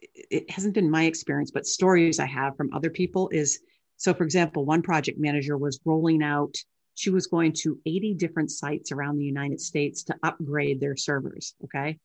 it 0.00 0.50
hasn't 0.50 0.74
been 0.74 0.90
my 0.90 1.04
experience, 1.04 1.52
but 1.52 1.66
stories 1.66 2.18
I 2.18 2.26
have 2.26 2.56
from 2.56 2.74
other 2.74 2.90
people 2.90 3.30
is 3.32 3.60
so, 3.96 4.14
for 4.14 4.22
example, 4.22 4.64
one 4.64 4.82
project 4.82 5.18
manager 5.18 5.58
was 5.58 5.80
rolling 5.84 6.22
out, 6.22 6.54
she 6.98 7.10
was 7.10 7.28
going 7.28 7.52
to 7.52 7.78
80 7.86 8.14
different 8.14 8.50
sites 8.50 8.90
around 8.90 9.18
the 9.18 9.24
United 9.24 9.60
States 9.60 10.02
to 10.02 10.16
upgrade 10.24 10.80
their 10.80 10.96
servers. 10.96 11.54
Okay. 11.62 11.96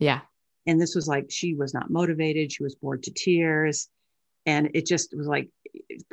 Yeah. 0.00 0.22
And 0.66 0.80
this 0.80 0.96
was 0.96 1.06
like, 1.06 1.30
she 1.30 1.54
was 1.54 1.72
not 1.72 1.88
motivated. 1.88 2.50
She 2.50 2.64
was 2.64 2.74
bored 2.74 3.04
to 3.04 3.12
tears. 3.12 3.88
And 4.46 4.70
it 4.74 4.86
just 4.86 5.16
was 5.16 5.28
like 5.28 5.50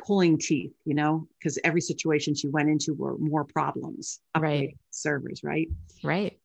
pulling 0.06 0.38
teeth, 0.38 0.72
you 0.84 0.94
know, 0.94 1.26
because 1.36 1.58
every 1.64 1.80
situation 1.80 2.36
she 2.36 2.46
went 2.46 2.68
into 2.68 2.94
were 2.94 3.18
more 3.18 3.44
problems. 3.44 4.20
Right. 4.38 4.76
Servers. 4.90 5.42
Right. 5.42 5.66
Right. 6.04 6.38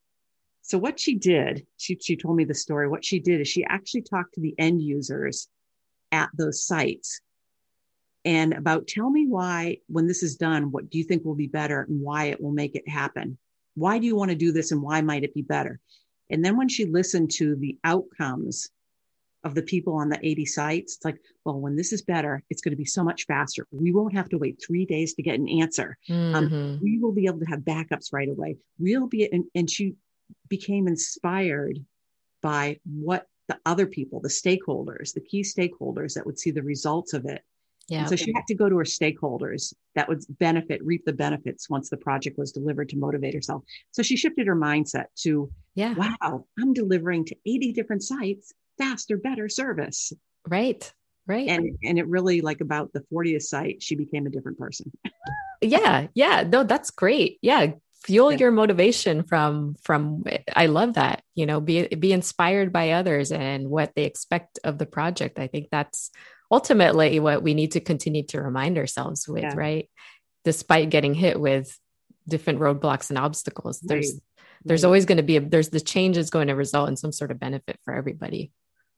So 0.64 0.80
what 0.80 1.00
she 1.00 1.14
did, 1.14 1.68
she 1.78 2.00
she 2.02 2.18
told 2.18 2.38
me 2.38 2.44
the 2.44 2.56
story. 2.56 2.88
What 2.88 3.06
she 3.06 3.20
did 3.20 3.40
is 3.40 3.48
she 3.48 3.66
actually 3.66 4.02
talked 4.02 4.34
to 4.34 4.42
the 4.42 4.56
end 4.58 4.82
users 4.82 5.48
at 6.12 6.30
those 6.36 6.66
sites 6.66 7.22
and 8.26 8.54
about 8.54 8.88
tell 8.88 9.10
me 9.10 9.28
why 9.28 9.78
when 9.88 10.08
this 10.08 10.24
is 10.24 10.36
done 10.36 10.72
what 10.72 10.90
do 10.90 10.98
you 10.98 11.04
think 11.04 11.26
will 11.26 11.36
be 11.36 11.48
better 11.48 11.82
and 11.82 12.02
why 12.02 12.26
it 12.26 12.42
will 12.42 12.52
make 12.52 12.76
it 12.76 12.88
happen? 12.88 13.38
Why 13.76 14.00
do 14.00 14.06
you 14.06 14.16
want 14.16 14.32
to 14.32 14.36
do 14.36 14.52
this 14.52 14.72
and 14.72 14.82
why 14.82 15.02
might 15.02 15.24
it 15.24 15.34
be 15.34 15.42
better? 15.42 15.80
And 16.30 16.44
then 16.44 16.58
when 16.58 16.70
she 16.70 16.86
listened 16.86 17.32
to 17.32 17.56
the 17.56 17.78
outcomes 17.84 18.70
of 19.44 19.56
the 19.56 19.62
people 19.62 19.96
on 19.96 20.08
the 20.08 20.20
80 20.26 20.46
sites 20.46 20.96
it's 20.96 21.04
like 21.04 21.18
well 21.44 21.60
when 21.60 21.76
this 21.76 21.92
is 21.92 22.02
better 22.02 22.42
it's 22.50 22.62
going 22.62 22.72
to 22.72 22.78
be 22.78 22.86
so 22.86 23.04
much 23.04 23.26
faster. 23.26 23.68
We 23.72 23.92
won't 23.92 24.14
have 24.14 24.30
to 24.30 24.38
wait 24.38 24.62
three 24.66 24.86
days 24.86 25.16
to 25.16 25.24
get 25.24 25.40
an 25.40 25.50
answer. 25.50 25.98
Um, 26.10 26.16
mm-hmm. 26.16 26.56
um, 26.56 26.80
we 26.82 27.00
will 27.00 27.12
be 27.12 27.26
able 27.26 27.40
to 27.40 27.46
have 27.46 27.60
backups 27.60 28.14
right 28.14 28.30
away. 28.30 28.58
We'll 28.80 29.08
be 29.08 29.30
and, 29.32 29.46
and 29.54 29.70
she 29.70 29.96
became 30.48 30.88
inspired 30.88 31.80
by 32.42 32.80
what 32.86 33.28
the 33.50 33.60
other 33.66 33.86
people 33.86 34.22
the 34.22 34.30
stakeholders 34.30 35.14
the 35.14 35.22
key 35.22 35.42
stakeholders 35.42 36.14
that 36.14 36.26
would 36.26 36.40
see 36.40 36.52
the 36.52 36.64
results 36.64 37.14
of 37.14 37.26
it 37.26 37.44
yeah. 37.90 38.00
And 38.00 38.10
so 38.10 38.16
she 38.16 38.32
had 38.34 38.46
to 38.48 38.56
go 38.56 38.70
to 38.70 38.78
her 38.78 38.84
stakeholders 38.84 39.74
that 39.96 40.08
would 40.08 40.24
benefit, 40.30 40.84
reap 40.84 41.04
the 41.06 41.14
benefits 41.14 41.70
once 41.70 41.90
the 41.90 41.98
project 41.98 42.38
was 42.38 42.52
delivered 42.52 42.90
to 42.90 42.98
motivate 42.98 43.34
herself. 43.34 43.64
So 43.92 44.02
she 44.02 44.16
shifted 44.16 44.48
her 44.48 44.56
mindset 44.56 45.06
to, 45.24 45.52
yeah. 45.76 45.94
wow, 45.94 46.46
I'm 46.60 46.74
delivering 46.74 47.26
to 47.26 47.36
80 47.46 47.74
different 47.74 48.04
sites, 48.04 48.54
faster, 48.78 49.18
better 49.18 49.50
service. 49.50 50.14
Right. 50.48 50.92
Right. 51.26 51.48
And 51.48 51.78
and 51.84 51.98
it 51.98 52.08
really 52.08 52.42
like 52.42 52.60
about 52.60 52.92
the 52.92 53.02
40th 53.14 53.44
site, 53.44 53.82
she 53.82 53.96
became 53.96 54.28
a 54.28 54.30
different 54.30 54.58
person. 54.58 54.92
yeah. 55.62 56.08
Yeah. 56.14 56.44
No, 56.44 56.64
that's 56.64 56.92
great. 56.92 57.38
Yeah. 57.42 57.74
Fuel 58.04 58.34
yeah. 58.34 58.40
your 58.40 58.52
motivation 58.52 59.24
from 59.24 59.76
from 59.84 60.26
I 60.54 60.66
love 60.66 60.96
that. 60.96 61.24
You 61.36 61.46
know, 61.46 61.62
be 61.62 61.88
be 61.88 62.12
inspired 62.12 62.74
by 62.74 62.92
others 62.92 63.32
and 63.32 63.70
what 63.70 63.94
they 63.96 64.04
expect 64.04 64.60
of 64.66 64.78
the 64.78 64.86
project. 64.86 65.40
I 65.40 65.48
think 65.48 65.70
that's 65.72 66.12
ultimately 66.54 67.20
what 67.20 67.42
we 67.42 67.54
need 67.54 67.72
to 67.72 67.80
continue 67.80 68.24
to 68.28 68.42
remind 68.42 68.78
ourselves 68.78 69.28
with, 69.28 69.44
yeah. 69.44 69.56
right? 69.56 69.90
Despite 70.44 70.92
getting 70.92 71.16
hit 71.16 71.40
with 71.40 71.78
different 72.28 72.60
roadblocks 72.60 73.10
and 73.10 73.18
obstacles, 73.18 73.82
right. 73.82 73.90
there's 73.90 74.22
there's 74.64 74.84
right. 74.84 74.88
always 74.88 75.06
going 75.06 75.18
to 75.18 75.24
be 75.24 75.38
a 75.38 75.42
there's 75.42 75.70
the 75.70 75.82
change 75.82 76.16
is 76.16 76.30
going 76.30 76.48
to 76.48 76.54
result 76.56 76.90
in 76.90 76.96
some 76.96 77.12
sort 77.12 77.32
of 77.32 77.40
benefit 77.40 77.80
for 77.84 77.94
everybody. 77.94 78.52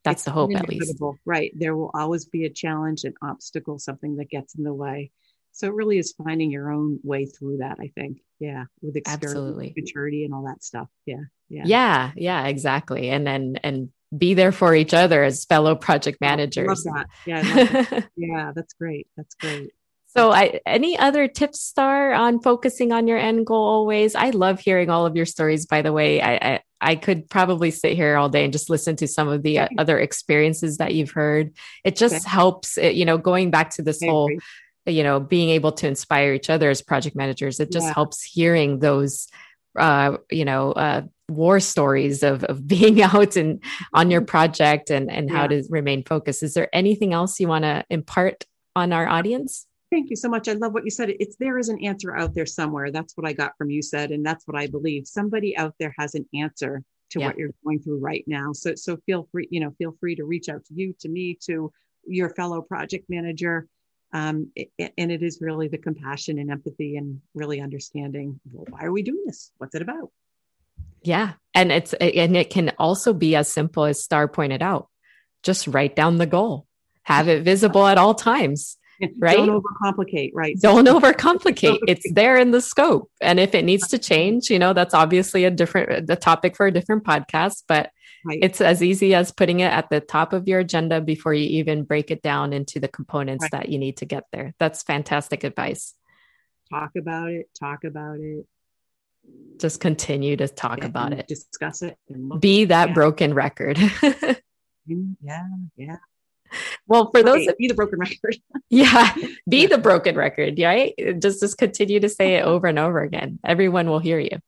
That's 0.04 0.20
it's 0.20 0.26
the 0.26 0.32
hope, 0.32 0.56
at 0.56 0.70
least. 0.70 1.02
Right. 1.26 1.52
There 1.56 1.76
will 1.76 1.92
always 1.94 2.26
be 2.26 2.46
a 2.46 2.50
challenge, 2.50 3.06
an 3.06 3.16
obstacle, 3.24 3.80
something 3.80 4.18
that 4.18 4.30
gets 4.30 4.54
in 4.56 4.64
the 4.64 4.74
way. 4.74 5.12
So 5.54 5.68
it 5.68 5.74
really 5.74 5.98
is 5.98 6.14
finding 6.14 6.52
your 6.52 6.72
own 6.72 7.00
way 7.02 7.26
through 7.26 7.58
that, 7.58 7.78
I 7.80 7.88
think. 7.96 8.20
Yeah. 8.40 8.66
With 8.82 8.98
experience, 8.98 9.24
Absolutely. 9.24 9.74
maturity 9.76 10.26
and 10.26 10.34
all 10.34 10.44
that 10.44 10.64
stuff. 10.64 10.90
Yeah. 11.08 11.24
Yeah. 11.50 11.64
Yeah. 11.66 12.12
Yeah. 12.16 12.46
Exactly. 12.46 13.10
And 13.10 13.26
then, 13.26 13.58
and 13.64 13.90
be 14.18 14.34
there 14.34 14.52
for 14.52 14.76
each 14.76 14.94
other 14.94 15.24
as 15.24 15.46
fellow 15.46 15.76
project 15.76 16.20
managers. 16.22 16.86
Oh, 16.88 17.04
yeah, 17.26 17.42
that. 17.42 18.10
yeah, 18.16 18.52
that's 18.56 18.74
great. 18.74 19.08
That's 19.18 19.36
great. 19.36 19.72
So, 20.08 20.32
I, 20.32 20.62
any 20.66 20.98
other 20.98 21.28
tips, 21.28 21.62
Star, 21.62 22.14
on 22.14 22.42
focusing 22.42 22.92
on 22.92 23.08
your 23.08 23.18
end 23.18 23.46
goal 23.46 23.68
always? 23.68 24.16
I 24.16 24.30
love 24.30 24.60
hearing 24.60 24.90
all 24.90 25.06
of 25.06 25.16
your 25.16 25.26
stories. 25.26 25.66
By 25.66 25.82
the 25.82 25.92
way, 25.92 26.22
I, 26.22 26.36
I, 26.36 26.60
I 26.80 26.96
could 26.96 27.30
probably 27.30 27.72
sit 27.72 27.94
here 27.94 28.16
all 28.16 28.30
day 28.30 28.44
and 28.44 28.54
just 28.54 28.70
listen 28.70 28.96
to 28.98 29.08
some 29.08 29.28
of 29.28 29.44
the 29.44 29.60
uh, 29.60 29.68
other 29.78 30.00
experiences 30.00 30.78
that 30.78 30.96
you've 30.96 31.12
heard. 31.12 31.54
It 31.84 31.98
just 31.98 32.16
okay. 32.16 32.30
helps. 32.30 32.78
It, 32.78 32.96
you 32.96 33.04
know, 33.04 33.18
going 33.18 33.52
back 33.52 33.72
to 33.72 33.82
this 33.82 34.02
I 34.02 34.08
whole, 34.08 34.26
agree. 34.26 34.40
you 34.96 35.04
know, 35.04 35.20
being 35.20 35.50
able 35.50 35.74
to 35.74 35.88
inspire 35.88 36.34
each 36.34 36.50
other 36.50 36.70
as 36.70 36.82
project 36.82 37.16
managers. 37.18 37.60
It 37.60 37.72
just 37.72 37.88
yeah. 37.88 37.94
helps 37.94 38.24
hearing 38.24 38.80
those 38.80 39.28
uh, 39.78 40.18
you 40.32 40.46
know, 40.46 40.72
uh, 40.72 41.02
war 41.30 41.60
stories 41.60 42.24
of, 42.24 42.44
of 42.46 42.68
being 42.68 43.02
out 43.02 43.36
and 43.36 43.64
on 43.94 44.12
your 44.12 44.22
mm-hmm. 44.22 44.28
project 44.28 44.90
and, 44.90 45.12
and 45.12 45.30
how 45.32 45.48
to 45.48 45.64
remain 45.70 46.04
focused. 46.04 46.44
Is 46.44 46.54
there 46.54 46.70
anything 46.74 47.14
else 47.14 47.40
you 47.40 47.48
want 47.48 47.64
to 47.64 47.84
impart 47.90 48.44
on 48.76 48.94
our 48.94 49.08
audience? 49.08 49.68
Thank 49.92 50.10
you 50.10 50.16
so 50.16 50.28
much. 50.28 50.50
I 50.50 50.54
love 50.54 50.74
what 50.74 50.84
you 50.84 50.92
said. 50.92 51.14
It's 51.20 51.38
there 51.38 51.58
is 51.58 51.70
an 51.70 51.84
answer 51.84 52.16
out 52.16 52.34
there 52.34 52.46
somewhere. 52.46 52.92
That's 52.92 53.16
what 53.16 53.28
I 53.28 53.34
got 53.34 53.54
from 53.58 53.70
you 53.70 53.82
said, 53.82 54.12
and 54.12 54.26
that's 54.26 54.46
what 54.48 54.58
I 54.58 54.68
believe. 54.68 55.08
Somebody 55.08 55.56
out 55.56 55.76
there 55.80 55.94
has 55.98 56.16
an 56.16 56.26
answer 56.34 56.84
to 57.12 57.20
yeah. 57.20 57.28
what 57.28 57.38
you're 57.38 57.52
going 57.64 57.80
through 57.80 58.00
right 58.00 58.24
now. 58.28 58.52
So 58.52 58.76
so 58.76 58.98
feel 59.06 59.30
free, 59.32 59.48
you 59.52 59.60
know, 59.60 59.74
feel 59.78 59.96
free 60.00 60.16
to 60.16 60.26
reach 60.26 60.50
out 60.50 60.66
to 60.66 60.74
you, 60.74 60.94
to 61.00 61.08
me, 61.08 61.38
to 61.46 61.72
your 62.08 62.30
fellow 62.30 62.62
project 62.62 63.06
manager 63.10 63.68
um, 64.16 64.50
it, 64.56 64.70
and 64.98 65.12
it 65.12 65.22
is 65.22 65.40
really 65.42 65.68
the 65.68 65.78
compassion 65.78 66.40
and 66.40 66.50
empathy 66.50 66.96
and 66.96 67.20
really 67.34 67.60
understanding 67.60 68.40
well, 68.52 68.66
why 68.70 68.86
are 68.86 68.92
we 68.92 69.04
doing 69.04 69.24
this 69.26 69.52
what's 69.58 69.76
it 69.76 69.82
about 69.82 70.10
yeah 71.06 71.34
and 71.54 71.72
it's 71.72 71.94
and 71.94 72.36
it 72.36 72.50
can 72.50 72.72
also 72.78 73.14
be 73.14 73.36
as 73.36 73.52
simple 73.52 73.86
as 73.86 74.04
star 74.04 74.28
pointed 74.28 74.62
out 74.62 74.90
just 75.44 75.68
write 75.68 75.96
down 75.96 76.18
the 76.18 76.26
goal 76.26 76.66
have 77.04 77.28
it 77.28 77.44
visible 77.44 77.86
at 77.86 77.98
all 77.98 78.14
times 78.14 78.78
right 79.20 79.38
don't 79.38 79.62
overcomplicate 79.62 80.32
right 80.34 80.58
don't 80.62 80.88
overcomplicate 80.88 81.80
it's 81.88 82.10
there 82.14 82.38
in 82.38 82.52
the 82.52 82.62
scope 82.62 83.12
and 83.22 83.40
if 83.40 83.54
it 83.54 83.66
needs 83.66 83.88
to 83.90 83.98
change 83.98 84.50
you 84.50 84.58
know 84.58 84.74
that's 84.74 84.94
obviously 84.94 85.46
a 85.46 85.52
different 85.52 86.08
the 86.08 86.16
topic 86.16 86.56
for 86.56 86.66
a 86.66 86.72
different 86.72 87.04
podcast 87.04 87.64
but 87.68 87.92
Right. 88.26 88.40
It's 88.42 88.60
as 88.60 88.82
easy 88.82 89.14
as 89.14 89.32
putting 89.32 89.60
it 89.60 89.72
at 89.72 89.92
the 89.92 90.02
top 90.02 90.34
of 90.34 90.48
your 90.48 90.60
agenda 90.60 91.00
before 91.00 91.36
you 91.36 91.48
even 91.60 91.84
break 91.84 92.10
it 92.10 92.24
down 92.24 92.54
into 92.54 92.80
the 92.80 92.88
components 92.88 93.44
right. 93.44 93.52
that 93.52 93.70
you 93.70 93.78
need 93.78 93.98
to 93.98 94.06
get 94.06 94.24
there. 94.32 94.56
That's 94.58 94.82
fantastic 94.82 95.44
advice. 95.44 95.94
Talk 96.72 96.90
about 96.98 97.30
it, 97.30 97.52
talk 97.58 97.84
about 97.84 98.18
it. 98.20 98.48
Just 99.58 99.80
continue 99.80 100.36
to 100.38 100.48
talk 100.48 100.80
yeah, 100.80 100.86
about 100.86 101.14
it. 101.14 101.28
Discuss 101.28 101.82
it. 101.82 101.98
Be 102.40 102.66
that 102.66 102.90
yeah. 102.90 102.94
broken 102.94 103.34
record. 103.34 103.78
yeah, 104.86 105.44
yeah. 105.78 105.98
Well, 106.88 107.10
for 107.12 107.24
those 107.24 107.46
that 107.46 107.58
be 107.58 107.68
the 107.68 107.74
broken 107.74 108.00
record. 108.00 108.38
yeah, 108.70 109.14
be 109.50 109.62
yeah. 109.62 109.68
the 109.68 109.78
broken 109.78 110.16
record, 110.16 110.60
right? 110.60 110.94
Just 111.20 111.40
just 111.40 111.58
continue 111.58 112.00
to 112.00 112.10
say 112.10 112.36
it 112.36 112.44
over 112.44 112.68
and 112.68 112.80
over 112.80 113.02
again. 113.02 113.40
Everyone 113.46 113.90
will 113.90 114.00
hear 114.00 114.20
you. 114.20 114.40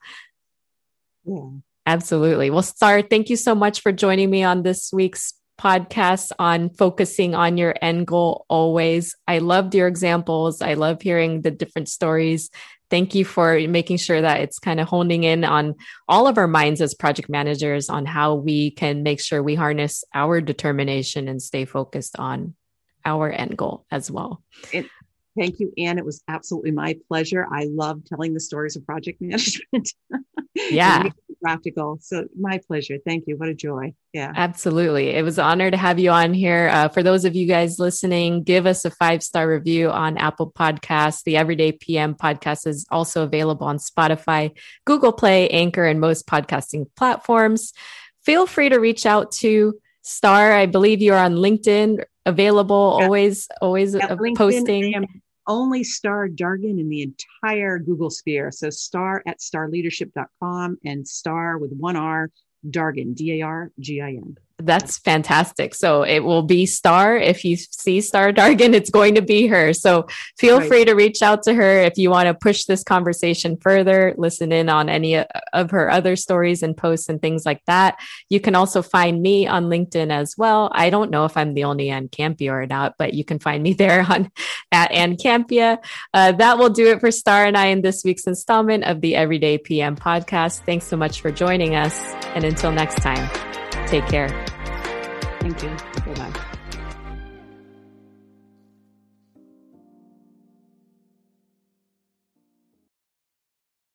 Yeah. 1.26 1.50
Absolutely. 1.86 2.50
Well, 2.50 2.63
Star, 2.63 3.02
thank 3.02 3.30
you 3.30 3.38
so 3.38 3.56
much 3.56 3.80
for 3.80 3.94
joining 3.94 4.30
me 4.30 4.44
on 4.44 4.62
this 4.62 4.92
week's 4.92 5.34
podcast 5.58 6.32
on 6.39 6.70
focusing 6.70 7.36
on 7.36 7.58
your 7.58 7.76
end 7.82 8.08
goal 8.08 8.46
always. 8.48 9.15
I 9.28 9.39
loved 9.39 9.74
your 9.76 9.88
examples. 9.88 10.62
I 10.62 10.76
love 10.76 11.02
hearing 11.02 11.41
the 11.41 11.52
different 11.52 11.89
stories. 11.89 12.50
Thank 12.89 13.15
you 13.15 13.26
for 13.26 13.60
making 13.67 13.98
sure 13.98 14.22
that 14.22 14.39
it's 14.39 14.60
kind 14.60 14.80
of 14.80 14.88
honing 14.88 15.24
in 15.24 15.43
on 15.43 15.76
all 16.08 16.28
of 16.28 16.38
our 16.38 16.48
minds 16.48 16.80
as 16.80 16.93
project 16.93 17.28
managers 17.28 17.89
on 17.89 18.06
how 18.06 18.36
we 18.36 18.72
can 18.72 19.04
make 19.04 19.20
sure 19.20 19.43
we 19.43 19.56
harness 19.56 20.06
our 20.13 20.39
determination 20.39 21.28
and 21.28 21.41
stay 21.41 21.65
focused 21.65 22.17
on 22.17 22.56
our 23.04 23.30
end 23.30 23.58
goal 23.58 23.86
as 23.91 24.10
well. 24.12 24.43
It, 24.72 24.86
thank 25.38 25.60
you, 25.60 25.71
Ann. 25.78 25.97
It 25.97 26.06
was 26.06 26.23
absolutely 26.28 26.71
my 26.71 26.97
pleasure. 27.08 27.47
I 27.52 27.67
love 27.69 28.04
telling 28.06 28.34
the 28.34 28.39
stories 28.39 28.76
of 28.76 28.86
project 28.86 29.21
management. 29.21 29.93
Yeah 30.56 31.10
practical. 31.41 31.97
So 32.02 32.28
my 32.38 32.60
pleasure. 32.67 32.97
Thank 33.06 33.26
you. 33.28 33.38
What 33.38 33.50
a 33.50 33.54
joy. 33.54 33.93
Yeah. 34.13 34.34
Absolutely. 34.36 35.10
It 35.10 35.23
was 35.23 35.38
an 35.38 35.45
honor 35.45 35.71
to 35.71 35.78
have 35.78 36.00
you 36.00 36.10
on 36.10 36.34
here. 36.34 36.69
Uh, 36.71 36.89
for 36.89 37.04
those 37.04 37.26
of 37.26 37.36
you 37.36 37.47
guys 37.47 37.80
listening, 37.80 38.43
give 38.43 38.65
us 38.65 38.86
a 38.86 38.91
five 38.91 39.23
star 39.23 39.47
review 39.47 39.89
on 39.89 40.17
Apple 40.17 40.52
Podcasts. 40.52 41.23
The 41.23 41.38
Everyday 41.38 41.71
PM 41.71 42.15
podcast 42.15 42.67
is 42.67 42.86
also 42.91 43.23
available 43.23 43.67
on 43.67 43.78
Spotify, 43.78 44.58
Google 44.86 45.13
Play, 45.13 45.50
Anchor, 45.50 45.86
and 45.86 46.00
most 46.00 46.28
podcasting 46.28 46.88
platforms. 46.95 47.73
Feel 48.23 48.45
free 48.45 48.69
to 48.69 48.78
reach 48.78 49.06
out 49.06 49.32
to 49.34 49.80
Star. 50.02 50.54
I 50.54 50.65
believe 50.65 51.02
you 51.02 51.13
are 51.13 51.23
on 51.23 51.36
LinkedIn, 51.36 52.04
available, 52.26 52.97
yeah. 52.97 53.06
always, 53.06 53.47
always 53.62 53.93
yeah, 53.93 54.06
uh, 54.08 54.17
posting 54.36 55.06
only 55.48 55.84
star 55.84 56.28
Dargin 56.28 56.80
in 56.80 56.90
the 56.90 57.02
entire 57.02 57.80
Google 57.80 58.10
sphere. 58.10 58.52
So 58.52 58.70
star 58.70 59.24
at 59.26 59.40
starleadership.com 59.40 60.78
and 60.86 61.08
star 61.08 61.58
with 61.58 61.72
one 61.74 61.96
R 61.96 62.32
Dargin, 62.70 63.16
D 63.16 63.40
A 63.40 63.46
R 63.46 63.72
G 63.80 64.02
I 64.02 64.10
N. 64.10 64.38
That's 64.60 64.98
fantastic. 64.98 65.76
So 65.76 66.02
it 66.02 66.20
will 66.20 66.41
be 66.41 66.65
Star. 66.65 67.15
If 67.15 67.46
you 67.46 67.56
see 67.56 68.02
Star 68.02 68.32
Dargin, 68.32 68.74
it's 68.74 68.89
going 68.89 69.13
to 69.13 69.22
be 69.22 69.46
her. 69.48 69.72
So 69.72 70.08
feel 70.39 70.60
right. 70.60 70.67
free 70.67 70.86
to 70.86 70.93
reach 70.93 71.22
out 71.22 71.43
to 71.43 71.54
her 71.54 71.80
if 71.82 71.98
you 71.98 72.10
want 72.10 72.28
to 72.28 72.34
push 72.34 72.65
this 72.65 72.84
conversation 72.84 73.58
further, 73.58 74.15
listen 74.17 74.52
in 74.52 74.67
on 74.67 74.89
any 74.89 75.24
of 75.54 75.72
her 75.72 75.91
other 75.91 76.15
stories 76.15 76.63
and 76.63 76.76
posts 76.76 77.08
and 77.08 77.22
things 77.22 77.46
like 77.46 77.63
that. 77.65 78.00
You 78.30 78.39
can 78.39 78.56
also 78.56 78.82
find 78.82 79.22
me 79.22 79.46
on 79.46 79.65
LinkedIn 79.65 80.12
as 80.12 80.36
well. 80.38 80.72
I 80.74 80.89
don't 80.89 81.12
know 81.12 81.26
if 81.26 81.38
I'm 81.38 81.54
the 81.54 81.65
only 81.65 81.89
Ann 81.89 82.08
Campea 82.08 82.52
or 82.52 82.65
not, 82.65 82.96
but 82.98 83.13
you 83.13 83.24
can 83.24 83.38
find 83.38 83.62
me 83.62 83.74
there 83.78 84.06
on 84.10 84.32
at 84.72 84.91
Ann 84.91 85.17
Campea. 85.17 85.78
Uh, 86.15 86.32
that 86.32 86.58
will 86.58 86.70
do 86.70 86.88
it 86.88 87.00
for 87.00 87.12
Star 87.12 87.46
and 87.46 87.56
I 87.56 87.67
in 87.67 87.82
this 87.82 88.04
week's 88.04 88.26
installment 88.26 88.86
of 88.86 89.02
the 89.02 89.15
Everyday 89.15 89.60
PM 89.60 89.96
podcast. 89.96 90.65
Thanks 90.65 90.88
so 90.88 90.98
much 90.98 91.22
for 91.22 91.30
joining 91.32 91.76
us. 91.76 91.96
And 92.34 92.43
until 92.43 92.72
next 92.72 92.96
time. 93.04 93.47
Take 93.88 94.08
care. 94.08 94.30
Thank 95.39 95.63
you. 95.63 95.69
Bye 96.06 96.13
bye. 96.32 96.47